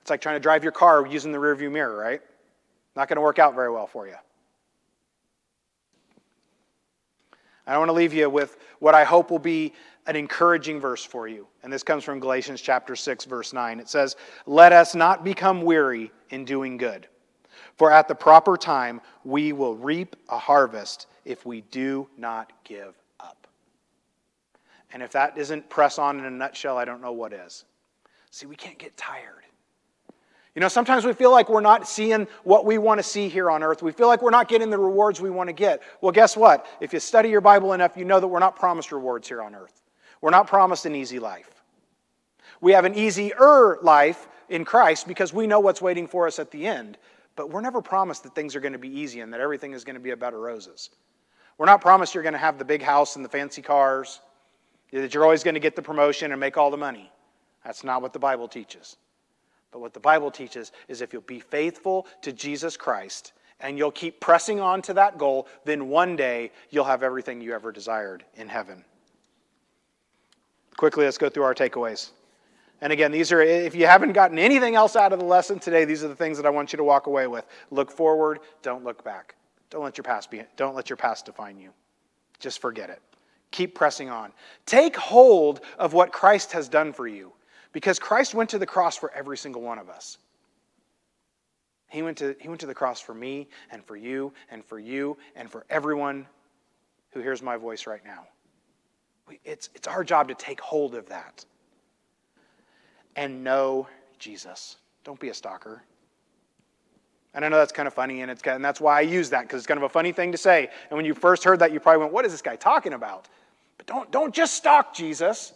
It's 0.00 0.10
like 0.10 0.20
trying 0.20 0.36
to 0.36 0.40
drive 0.40 0.62
your 0.62 0.72
car 0.72 1.06
using 1.06 1.32
the 1.32 1.38
rearview 1.38 1.72
mirror, 1.72 1.96
right? 1.96 2.20
Not 2.96 3.08
going 3.08 3.16
to 3.16 3.22
work 3.22 3.38
out 3.38 3.54
very 3.54 3.70
well 3.70 3.86
for 3.86 4.06
you. 4.06 4.14
I 7.66 7.78
want 7.78 7.88
to 7.88 7.94
leave 7.94 8.12
you 8.12 8.28
with 8.28 8.58
what 8.78 8.94
I 8.94 9.04
hope 9.04 9.30
will 9.30 9.38
be 9.38 9.72
an 10.06 10.16
encouraging 10.16 10.80
verse 10.80 11.02
for 11.02 11.26
you. 11.26 11.46
And 11.62 11.72
this 11.72 11.82
comes 11.82 12.04
from 12.04 12.20
Galatians 12.20 12.60
chapter 12.60 12.94
6 12.94 13.24
verse 13.24 13.54
9. 13.54 13.80
It 13.80 13.88
says, 13.88 14.16
"Let 14.44 14.72
us 14.72 14.94
not 14.94 15.24
become 15.24 15.62
weary 15.62 16.12
in 16.28 16.44
doing 16.44 16.76
good, 16.76 17.08
for 17.76 17.90
at 17.90 18.06
the 18.06 18.14
proper 18.14 18.56
time 18.58 19.00
we 19.24 19.52
will 19.52 19.76
reap 19.76 20.14
a 20.28 20.38
harvest 20.38 21.06
if 21.24 21.46
we 21.46 21.62
do 21.62 22.08
not 22.16 22.52
give 22.64 22.94
up. 23.20 23.46
And 24.92 25.02
if 25.02 25.12
that 25.12 25.36
isn't 25.38 25.68
press 25.68 25.98
on 25.98 26.18
in 26.18 26.24
a 26.24 26.30
nutshell, 26.30 26.76
I 26.76 26.84
don't 26.84 27.00
know 27.00 27.12
what 27.12 27.32
is. 27.32 27.64
See, 28.30 28.46
we 28.46 28.56
can't 28.56 28.78
get 28.78 28.96
tired. 28.96 29.43
You 30.54 30.60
know, 30.60 30.68
sometimes 30.68 31.04
we 31.04 31.12
feel 31.12 31.32
like 31.32 31.48
we're 31.48 31.60
not 31.60 31.88
seeing 31.88 32.28
what 32.44 32.64
we 32.64 32.78
want 32.78 32.98
to 33.00 33.02
see 33.02 33.28
here 33.28 33.50
on 33.50 33.62
earth. 33.64 33.82
We 33.82 33.90
feel 33.90 34.06
like 34.06 34.22
we're 34.22 34.30
not 34.30 34.48
getting 34.48 34.70
the 34.70 34.78
rewards 34.78 35.20
we 35.20 35.30
want 35.30 35.48
to 35.48 35.52
get. 35.52 35.82
Well, 36.00 36.12
guess 36.12 36.36
what? 36.36 36.66
If 36.80 36.92
you 36.92 37.00
study 37.00 37.28
your 37.28 37.40
Bible 37.40 37.72
enough, 37.72 37.96
you 37.96 38.04
know 38.04 38.20
that 38.20 38.28
we're 38.28 38.38
not 38.38 38.54
promised 38.54 38.92
rewards 38.92 39.26
here 39.26 39.42
on 39.42 39.54
earth. 39.54 39.82
We're 40.20 40.30
not 40.30 40.46
promised 40.46 40.86
an 40.86 40.94
easy 40.94 41.18
life. 41.18 41.50
We 42.60 42.72
have 42.72 42.84
an 42.84 42.94
easier 42.94 43.78
life 43.82 44.28
in 44.48 44.64
Christ 44.64 45.08
because 45.08 45.32
we 45.32 45.48
know 45.48 45.58
what's 45.58 45.82
waiting 45.82 46.06
for 46.06 46.26
us 46.28 46.38
at 46.38 46.52
the 46.52 46.66
end. 46.66 46.98
But 47.34 47.50
we're 47.50 47.60
never 47.60 47.82
promised 47.82 48.22
that 48.22 48.36
things 48.36 48.54
are 48.54 48.60
going 48.60 48.74
to 48.74 48.78
be 48.78 49.00
easy 49.00 49.20
and 49.20 49.32
that 49.32 49.40
everything 49.40 49.72
is 49.72 49.82
going 49.82 49.96
to 49.96 50.00
be 50.00 50.10
a 50.10 50.16
bed 50.16 50.34
of 50.34 50.40
roses. 50.40 50.90
We're 51.58 51.66
not 51.66 51.80
promised 51.80 52.14
you're 52.14 52.22
going 52.22 52.34
to 52.34 52.38
have 52.38 52.58
the 52.58 52.64
big 52.64 52.80
house 52.80 53.16
and 53.16 53.24
the 53.24 53.28
fancy 53.28 53.60
cars, 53.60 54.20
that 54.92 55.12
you're 55.12 55.24
always 55.24 55.42
going 55.42 55.54
to 55.54 55.60
get 55.60 55.74
the 55.74 55.82
promotion 55.82 56.30
and 56.30 56.40
make 56.40 56.56
all 56.56 56.70
the 56.70 56.76
money. 56.76 57.10
That's 57.64 57.82
not 57.82 58.02
what 58.02 58.12
the 58.12 58.18
Bible 58.20 58.46
teaches. 58.46 58.96
But 59.74 59.80
what 59.80 59.92
the 59.92 59.98
Bible 59.98 60.30
teaches 60.30 60.70
is 60.86 61.02
if 61.02 61.12
you'll 61.12 61.22
be 61.22 61.40
faithful 61.40 62.06
to 62.22 62.32
Jesus 62.32 62.76
Christ 62.76 63.32
and 63.58 63.76
you'll 63.76 63.90
keep 63.90 64.20
pressing 64.20 64.60
on 64.60 64.80
to 64.82 64.94
that 64.94 65.18
goal, 65.18 65.48
then 65.64 65.88
one 65.88 66.14
day 66.14 66.52
you'll 66.70 66.84
have 66.84 67.02
everything 67.02 67.40
you 67.40 67.52
ever 67.52 67.72
desired 67.72 68.24
in 68.36 68.48
heaven. 68.48 68.84
Quickly, 70.76 71.04
let's 71.04 71.18
go 71.18 71.28
through 71.28 71.42
our 71.42 71.56
takeaways. 71.56 72.10
And 72.82 72.92
again, 72.92 73.10
these 73.10 73.32
are, 73.32 73.40
if 73.40 73.74
you 73.74 73.84
haven't 73.86 74.12
gotten 74.12 74.38
anything 74.38 74.76
else 74.76 74.94
out 74.94 75.12
of 75.12 75.18
the 75.18 75.24
lesson 75.24 75.58
today, 75.58 75.84
these 75.84 76.04
are 76.04 76.08
the 76.08 76.14
things 76.14 76.36
that 76.36 76.46
I 76.46 76.50
want 76.50 76.72
you 76.72 76.76
to 76.76 76.84
walk 76.84 77.08
away 77.08 77.26
with. 77.26 77.44
Look 77.72 77.90
forward, 77.90 78.38
don't 78.62 78.84
look 78.84 79.02
back. 79.02 79.34
Don't 79.70 79.82
let 79.82 79.98
your 79.98 80.04
past 80.04 80.30
be, 80.30 80.40
don't 80.56 80.76
let 80.76 80.88
your 80.88 80.96
past 80.96 81.26
define 81.26 81.58
you. 81.58 81.70
Just 82.38 82.60
forget 82.60 82.90
it. 82.90 83.02
Keep 83.50 83.74
pressing 83.74 84.08
on. 84.08 84.30
Take 84.66 84.94
hold 84.94 85.62
of 85.80 85.94
what 85.94 86.12
Christ 86.12 86.52
has 86.52 86.68
done 86.68 86.92
for 86.92 87.08
you 87.08 87.32
because 87.74 87.98
Christ 87.98 88.34
went 88.34 88.48
to 88.50 88.58
the 88.58 88.64
cross 88.64 88.96
for 88.96 89.12
every 89.12 89.36
single 89.36 89.60
one 89.60 89.78
of 89.78 89.90
us. 89.90 90.16
He 91.88 92.00
went 92.02 92.16
to, 92.18 92.34
he 92.40 92.48
went 92.48 92.60
to 92.60 92.66
the 92.66 92.74
cross 92.74 93.00
for 93.00 93.14
me 93.14 93.48
and 93.70 93.84
for 93.84 93.96
you 93.96 94.32
and 94.50 94.64
for 94.64 94.78
you 94.78 95.18
and 95.36 95.50
for 95.50 95.66
everyone 95.68 96.26
who 97.10 97.20
hears 97.20 97.42
my 97.42 97.56
voice 97.56 97.86
right 97.86 98.04
now. 98.04 98.26
It's, 99.44 99.68
it's 99.74 99.88
our 99.88 100.04
job 100.04 100.28
to 100.28 100.34
take 100.34 100.60
hold 100.60 100.94
of 100.94 101.08
that 101.08 101.44
and 103.16 103.44
know 103.44 103.88
Jesus. 104.18 104.76
Don't 105.02 105.20
be 105.20 105.28
a 105.28 105.34
stalker. 105.34 105.82
And 107.34 107.44
I 107.44 107.48
know 107.48 107.56
that's 107.56 107.72
kind 107.72 107.88
of 107.88 107.94
funny, 107.94 108.22
and, 108.22 108.30
it's, 108.30 108.42
and 108.46 108.64
that's 108.64 108.80
why 108.80 108.98
I 108.98 109.00
use 109.00 109.30
that, 109.30 109.42
because 109.42 109.58
it's 109.58 109.66
kind 109.66 109.78
of 109.78 109.84
a 109.84 109.88
funny 109.88 110.12
thing 110.12 110.30
to 110.32 110.38
say. 110.38 110.68
And 110.88 110.96
when 110.96 111.04
you 111.04 111.14
first 111.14 111.42
heard 111.42 111.58
that, 111.58 111.72
you 111.72 111.80
probably 111.80 112.00
went, 112.02 112.12
What 112.12 112.24
is 112.24 112.30
this 112.30 112.42
guy 112.42 112.54
talking 112.54 112.92
about? 112.92 113.28
But 113.76 113.86
don't, 113.86 114.10
don't 114.12 114.32
just 114.32 114.54
stalk 114.54 114.94
Jesus. 114.94 115.52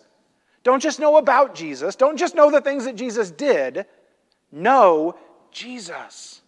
Don't 0.65 0.83
just 0.83 1.01
know 1.01 1.17
about 1.17 1.55
Jesus. 1.55 1.97
Don't 1.97 2.17
just 2.17 2.35
know 2.35 2.51
the 2.51 2.61
things 2.61 2.85
that 2.85 2.97
Jesus 2.97 3.31
did. 3.31 3.87
Know 4.51 5.17
Jesus. 5.51 6.43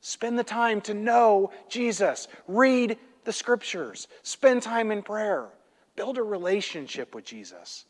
Spend 0.00 0.38
the 0.38 0.44
time 0.44 0.80
to 0.82 0.94
know 0.94 1.50
Jesus. 1.68 2.28
Read 2.46 2.98
the 3.24 3.32
scriptures. 3.32 4.08
Spend 4.22 4.62
time 4.62 4.90
in 4.90 5.02
prayer. 5.02 5.48
Build 5.96 6.18
a 6.18 6.22
relationship 6.22 7.14
with 7.14 7.24
Jesus. 7.24 7.86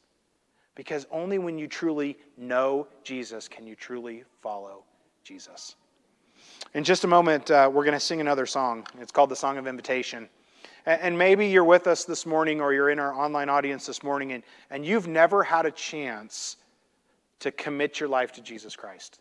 Because 0.74 1.06
only 1.10 1.38
when 1.38 1.58
you 1.58 1.66
truly 1.66 2.16
know 2.36 2.86
Jesus 3.02 3.48
can 3.48 3.66
you 3.66 3.74
truly 3.74 4.24
follow 4.42 4.84
Jesus. 5.24 5.76
In 6.74 6.84
just 6.84 7.04
a 7.04 7.08
moment, 7.08 7.50
uh, 7.50 7.70
we're 7.72 7.84
going 7.84 7.94
to 7.94 8.00
sing 8.00 8.20
another 8.20 8.46
song. 8.46 8.86
It's 9.00 9.12
called 9.12 9.30
the 9.30 9.36
Song 9.36 9.58
of 9.58 9.66
Invitation. 9.66 10.28
And 10.86 11.18
maybe 11.18 11.48
you're 11.48 11.64
with 11.64 11.86
us 11.86 12.04
this 12.04 12.24
morning 12.24 12.60
or 12.60 12.72
you're 12.72 12.90
in 12.90 12.98
our 12.98 13.12
online 13.12 13.48
audience 13.48 13.86
this 13.86 14.02
morning 14.02 14.32
and, 14.32 14.42
and 14.70 14.86
you've 14.86 15.08
never 15.08 15.42
had 15.42 15.66
a 15.66 15.70
chance 15.70 16.56
to 17.40 17.50
commit 17.50 17.98
your 18.00 18.08
life 18.08 18.32
to 18.32 18.40
Jesus 18.40 18.76
Christ. 18.76 19.18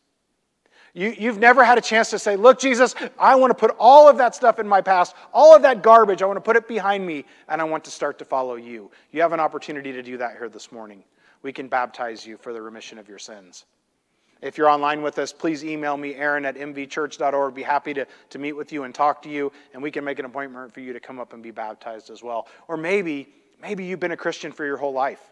You, 0.94 1.14
you've 1.18 1.40
never 1.40 1.66
had 1.66 1.78
a 1.78 1.82
chance 1.82 2.10
to 2.12 2.20
say, 2.20 2.38
Look, 2.38 2.60
Jesus, 2.60 2.96
I 3.20 3.36
want 3.36 3.52
to 3.52 3.56
put 3.56 3.76
all 3.78 4.08
of 4.08 4.18
that 4.18 4.34
stuff 4.34 4.60
in 4.60 4.68
my 4.68 4.80
past, 4.80 5.16
all 5.34 5.54
of 5.54 5.64
that 5.64 5.82
garbage, 5.82 6.22
I 6.22 6.26
want 6.26 6.38
to 6.38 6.42
put 6.42 6.56
it 6.56 6.70
behind 6.70 7.06
me, 7.06 7.26
and 7.50 7.60
I 7.60 7.66
want 7.66 7.84
to 7.84 7.92
start 7.92 8.18
to 8.20 8.26
follow 8.26 8.56
you. 8.56 8.90
You 9.12 9.22
have 9.22 9.34
an 9.34 9.42
opportunity 9.42 9.92
to 9.92 10.02
do 10.02 10.18
that 10.18 10.38
here 10.38 10.48
this 10.48 10.72
morning 10.72 11.04
we 11.46 11.54
can 11.54 11.68
baptize 11.68 12.26
you 12.26 12.38
for 12.38 12.54
the 12.54 12.62
remission 12.62 12.98
of 12.98 13.08
your 13.08 13.20
sins. 13.20 13.66
If 14.46 14.60
you're 14.60 14.70
online 14.70 15.02
with 15.02 15.18
us, 15.18 15.34
please 15.34 15.66
email 15.66 15.98
me, 15.98 16.14
Aaron 16.14 16.46
at 16.46 16.56
mvchurch.org. 16.56 17.56
Be 17.56 17.64
happy 17.64 17.96
to, 17.96 18.06
to 18.30 18.38
meet 18.38 18.54
with 18.54 18.72
you 18.72 18.84
and 18.84 18.94
talk 18.94 19.24
to 19.24 19.30
you, 19.30 19.52
and 19.74 19.82
we 19.82 19.90
can 19.90 20.04
make 20.04 20.20
an 20.20 20.26
appointment 20.26 20.72
for 20.72 20.82
you 20.82 20.94
to 20.94 21.00
come 21.00 21.20
up 21.20 21.34
and 21.34 21.42
be 21.42 21.50
baptized 21.50 22.12
as 22.12 22.22
well. 22.22 22.48
Or 22.68 22.78
maybe, 22.78 23.28
maybe 23.60 23.86
you've 23.86 24.00
been 24.00 24.12
a 24.12 24.18
Christian 24.18 24.52
for 24.52 24.64
your 24.64 24.78
whole 24.78 24.94
life, 24.94 25.32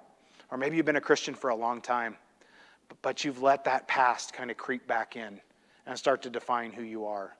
or 0.49 0.58
maybe 0.58 0.78
you've 0.78 0.88
been 0.88 0.95
a 0.95 1.02
Christian 1.02 1.36
for 1.36 1.52
a 1.52 1.56
long 1.56 1.80
time, 1.80 2.17
but, 2.89 2.99
but 3.04 3.23
you've 3.23 3.39
let 3.39 3.65
that 3.65 3.88
past 3.88 4.34
kind 4.34 4.49
of 4.49 4.58
creep 4.58 4.88
back 4.88 5.15
in 5.15 5.39
and 5.86 5.95
start 5.95 6.23
to 6.23 6.32
define 6.32 6.71
who 6.71 6.82
you 6.82 7.06
are. 7.06 7.38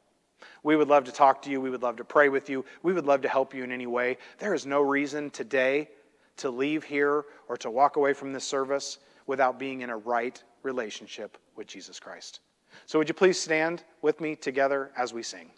We 0.62 0.75
would 0.75 0.89
love 0.89 1.05
to 1.05 1.12
talk 1.12 1.41
to 1.41 1.49
you. 1.49 1.59
We 1.59 1.71
would 1.71 1.81
love 1.81 1.95
to 1.95 2.03
pray 2.03 2.29
with 2.29 2.51
you. 2.51 2.65
We 2.83 2.93
would 2.93 3.07
love 3.07 3.23
to 3.23 3.29
help 3.29 3.51
you 3.51 3.63
in 3.63 3.71
any 3.71 3.88
way. 3.88 4.19
There 4.38 4.53
is 4.53 4.67
no 4.67 4.81
reason 4.81 5.31
today 5.31 5.89
to 6.38 6.51
leave 6.51 6.83
here 6.83 7.25
or 7.47 7.57
to 7.57 7.71
walk 7.71 7.95
away 7.95 8.13
from 8.13 8.31
this 8.31 8.43
service 8.43 8.99
without 9.25 9.57
being 9.57 9.81
in 9.81 9.89
a 9.89 9.97
right 9.97 10.39
relationship 10.63 11.38
with 11.56 11.67
Jesus 11.67 11.99
Christ. 11.99 12.39
So, 12.86 12.99
would 12.99 13.08
you 13.08 13.13
please 13.13 13.39
stand 13.39 13.84
with 14.02 14.19
me 14.19 14.36
together 14.36 14.91
as 14.97 15.13
we 15.13 15.23
sing? 15.23 15.52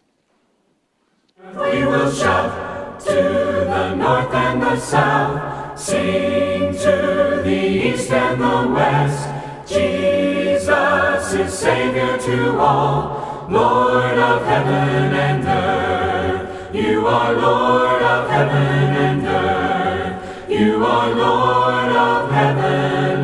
We 1.37 1.85
will 1.85 2.11
shout 2.11 2.99
to 3.01 3.13
the 3.13 3.95
north 3.95 4.33
and 4.33 4.61
the 4.61 4.79
south, 4.79 5.79
sing 5.79 6.73
to 6.73 7.41
the 7.43 7.65
east 7.65 8.11
and 8.11 8.39
the 8.39 8.73
west. 8.73 9.29
Jesus 9.67 11.33
is 11.33 11.53
Savior 11.53 12.17
to 12.17 12.57
all, 12.57 13.47
Lord 13.49 14.17
of 14.17 14.45
heaven 14.45 15.13
and 15.13 15.45
earth. 15.45 16.75
You 16.75 17.07
are 17.07 17.33
Lord 17.33 18.01
of 18.01 18.29
heaven 18.29 18.95
and 18.95 19.27
earth. 19.27 20.49
You 20.49 20.85
are 20.85 21.09
Lord 21.15 21.91
of 21.91 22.31
heaven 22.31 23.14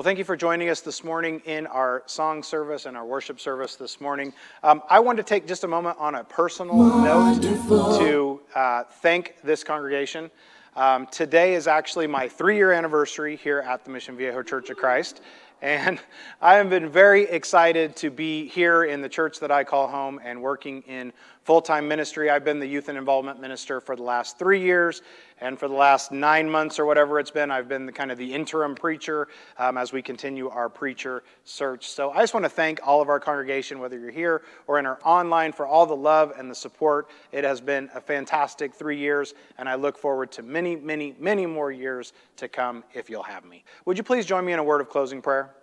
Well, 0.00 0.04
thank 0.06 0.16
you 0.16 0.24
for 0.24 0.34
joining 0.34 0.70
us 0.70 0.80
this 0.80 1.04
morning 1.04 1.42
in 1.44 1.66
our 1.66 2.04
song 2.06 2.42
service 2.42 2.86
and 2.86 2.96
our 2.96 3.04
worship 3.04 3.38
service 3.38 3.76
this 3.76 4.00
morning. 4.00 4.32
Um, 4.62 4.82
I 4.88 4.98
want 4.98 5.18
to 5.18 5.22
take 5.22 5.46
just 5.46 5.62
a 5.62 5.68
moment 5.68 5.98
on 6.00 6.14
a 6.14 6.24
personal 6.24 6.74
Wonderful. 6.74 7.76
note 7.76 7.98
to 7.98 8.40
uh, 8.54 8.84
thank 8.84 9.34
this 9.44 9.62
congregation. 9.62 10.30
Um, 10.74 11.06
today 11.08 11.52
is 11.52 11.66
actually 11.66 12.06
my 12.06 12.28
three 12.28 12.56
year 12.56 12.72
anniversary 12.72 13.36
here 13.36 13.58
at 13.58 13.84
the 13.84 13.90
Mission 13.90 14.16
Viejo 14.16 14.42
Church 14.42 14.70
of 14.70 14.78
Christ. 14.78 15.20
And 15.60 16.00
I 16.40 16.54
have 16.54 16.70
been 16.70 16.88
very 16.88 17.24
excited 17.24 17.94
to 17.96 18.10
be 18.10 18.48
here 18.48 18.84
in 18.84 19.02
the 19.02 19.08
church 19.10 19.38
that 19.40 19.50
I 19.50 19.64
call 19.64 19.86
home 19.86 20.18
and 20.24 20.40
working 20.40 20.80
in 20.88 21.12
full 21.44 21.62
time 21.62 21.88
ministry. 21.88 22.30
I've 22.30 22.44
been 22.44 22.60
the 22.60 22.66
youth 22.66 22.88
and 22.88 22.98
involvement 22.98 23.40
minister 23.40 23.80
for 23.80 23.96
the 23.96 24.02
last 24.02 24.38
three 24.38 24.60
years, 24.60 25.02
and 25.40 25.58
for 25.58 25.68
the 25.68 25.74
last 25.74 26.12
nine 26.12 26.48
months 26.50 26.78
or 26.78 26.84
whatever 26.84 27.18
it's 27.18 27.30
been, 27.30 27.50
I've 27.50 27.68
been 27.68 27.86
the, 27.86 27.92
kind 27.92 28.10
of 28.10 28.18
the 28.18 28.32
interim 28.32 28.74
preacher 28.74 29.28
um, 29.58 29.78
as 29.78 29.92
we 29.92 30.02
continue 30.02 30.48
our 30.48 30.68
preacher 30.68 31.22
search. 31.44 31.88
So 31.88 32.10
I 32.10 32.20
just 32.20 32.34
want 32.34 32.44
to 32.44 32.50
thank 32.50 32.80
all 32.86 33.00
of 33.00 33.08
our 33.08 33.20
congregation, 33.20 33.78
whether 33.78 33.98
you're 33.98 34.10
here 34.10 34.42
or 34.66 34.78
in 34.78 34.86
our 34.86 34.98
online, 35.04 35.52
for 35.52 35.66
all 35.66 35.86
the 35.86 35.96
love 35.96 36.32
and 36.36 36.50
the 36.50 36.54
support. 36.54 37.08
It 37.32 37.44
has 37.44 37.60
been 37.60 37.90
a 37.94 38.00
fantastic 38.00 38.74
three 38.74 38.98
years, 38.98 39.34
and 39.58 39.68
I 39.68 39.74
look 39.76 39.96
forward 39.96 40.30
to 40.32 40.42
many, 40.42 40.76
many, 40.76 41.14
many 41.18 41.46
more 41.46 41.72
years 41.72 42.12
to 42.36 42.48
come 42.48 42.84
if 42.94 43.08
you'll 43.08 43.22
have 43.22 43.44
me. 43.44 43.64
Would 43.86 43.96
you 43.96 44.04
please 44.04 44.26
join 44.26 44.44
me 44.44 44.52
in 44.52 44.58
a 44.58 44.64
word 44.64 44.80
of 44.80 44.88
closing 44.88 45.22
prayer? 45.22 45.54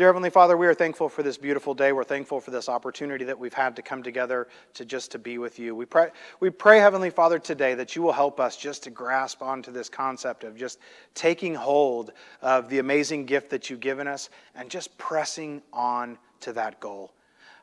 Dear 0.00 0.08
Heavenly 0.08 0.30
Father, 0.30 0.56
we 0.56 0.66
are 0.66 0.72
thankful 0.72 1.10
for 1.10 1.22
this 1.22 1.36
beautiful 1.36 1.74
day. 1.74 1.92
We're 1.92 2.04
thankful 2.04 2.40
for 2.40 2.50
this 2.50 2.70
opportunity 2.70 3.26
that 3.26 3.38
we've 3.38 3.52
had 3.52 3.76
to 3.76 3.82
come 3.82 4.02
together 4.02 4.48
to 4.72 4.86
just 4.86 5.10
to 5.10 5.18
be 5.18 5.36
with 5.36 5.58
you. 5.58 5.74
We 5.74 5.84
pray, 5.84 6.08
we 6.40 6.48
pray, 6.48 6.78
Heavenly 6.78 7.10
Father, 7.10 7.38
today 7.38 7.74
that 7.74 7.94
you 7.94 8.00
will 8.00 8.14
help 8.14 8.40
us 8.40 8.56
just 8.56 8.82
to 8.84 8.90
grasp 8.90 9.42
onto 9.42 9.70
this 9.70 9.90
concept 9.90 10.42
of 10.42 10.56
just 10.56 10.78
taking 11.12 11.54
hold 11.54 12.12
of 12.40 12.70
the 12.70 12.78
amazing 12.78 13.26
gift 13.26 13.50
that 13.50 13.68
you've 13.68 13.80
given 13.80 14.08
us 14.08 14.30
and 14.54 14.70
just 14.70 14.96
pressing 14.96 15.60
on 15.70 16.16
to 16.40 16.54
that 16.54 16.80
goal. 16.80 17.12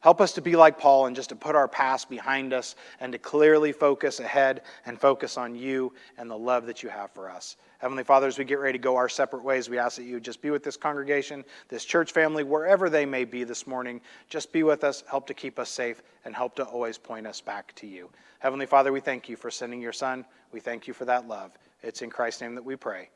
Help 0.01 0.21
us 0.21 0.31
to 0.33 0.41
be 0.41 0.55
like 0.55 0.77
Paul 0.77 1.07
and 1.07 1.15
just 1.15 1.29
to 1.29 1.35
put 1.35 1.55
our 1.55 1.67
past 1.67 2.07
behind 2.07 2.53
us 2.53 2.75
and 2.99 3.13
to 3.13 3.17
clearly 3.17 3.71
focus 3.71 4.19
ahead 4.19 4.61
and 4.85 5.01
focus 5.01 5.37
on 5.39 5.55
you 5.55 5.91
and 6.19 6.29
the 6.29 6.37
love 6.37 6.67
that 6.67 6.83
you 6.83 6.89
have 6.89 7.09
for 7.09 7.31
us. 7.31 7.57
Heavenly 7.79 8.03
Father, 8.03 8.27
as 8.27 8.39
we 8.39 8.45
get 8.45 8.59
ready 8.59 8.77
to 8.77 8.81
go 8.81 8.95
our 8.95 9.07
separate 9.07 9.43
ways, 9.43 9.69
we 9.69 9.77
ask 9.77 9.97
that 9.97 10.03
you 10.03 10.19
just 10.19 10.41
be 10.41 10.49
with 10.49 10.63
this 10.63 10.75
congregation, 10.77 11.45
this 11.69 11.85
church 11.85 12.11
family, 12.11 12.43
wherever 12.43 12.89
they 12.89 13.05
may 13.05 13.23
be 13.23 13.43
this 13.43 13.67
morning. 13.67 14.01
Just 14.29 14.51
be 14.51 14.63
with 14.63 14.83
us, 14.83 15.03
help 15.09 15.27
to 15.27 15.33
keep 15.35 15.59
us 15.59 15.69
safe, 15.69 16.01
and 16.25 16.35
help 16.35 16.55
to 16.55 16.63
always 16.63 16.97
point 16.97 17.27
us 17.27 17.39
back 17.39 17.75
to 17.75 17.85
you. 17.85 18.09
Heavenly 18.39 18.65
Father, 18.65 18.91
we 18.91 18.99
thank 18.99 19.29
you 19.29 19.35
for 19.35 19.51
sending 19.51 19.79
your 19.79 19.93
Son. 19.93 20.25
We 20.51 20.59
thank 20.59 20.87
you 20.87 20.93
for 20.93 21.05
that 21.05 21.27
love. 21.27 21.51
It's 21.83 22.01
in 22.01 22.09
Christ's 22.09 22.41
name 22.41 22.55
that 22.55 22.65
we 22.65 22.75
pray. 22.75 23.09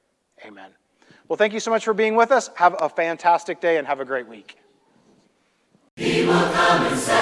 Amen. 0.45 0.69
Well, 1.27 1.37
thank 1.37 1.53
you 1.53 1.59
so 1.59 1.71
much 1.71 1.83
for 1.83 1.93
being 1.93 2.15
with 2.15 2.31
us. 2.31 2.51
Have 2.55 2.75
a 2.79 2.89
fantastic 2.89 3.59
day 3.61 3.77
and 3.77 3.87
have 3.87 3.99
a 3.99 4.05
great 4.05 4.27
week. 4.27 4.57
He 5.95 6.23
will 6.25 6.33
come 6.33 6.85
and 6.85 6.99
save 6.99 7.17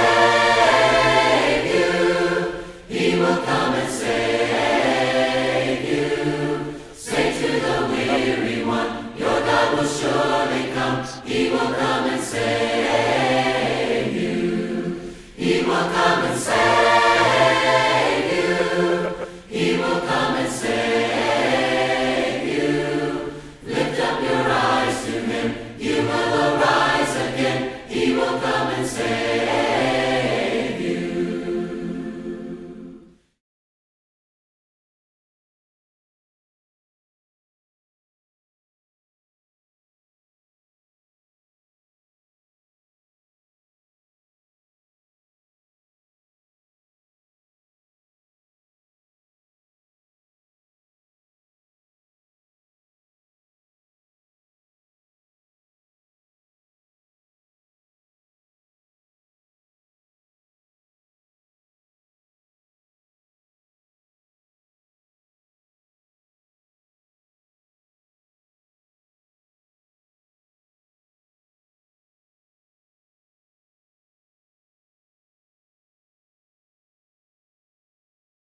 you. 1.74 2.54
He 2.88 3.18
will 3.18 3.38
come 3.44 3.74
and 3.76 3.90
save 3.92 4.34
you. 4.34 4.39
will 11.52 11.74
come 11.74 12.10
and 12.10 12.22
say. 12.22 12.59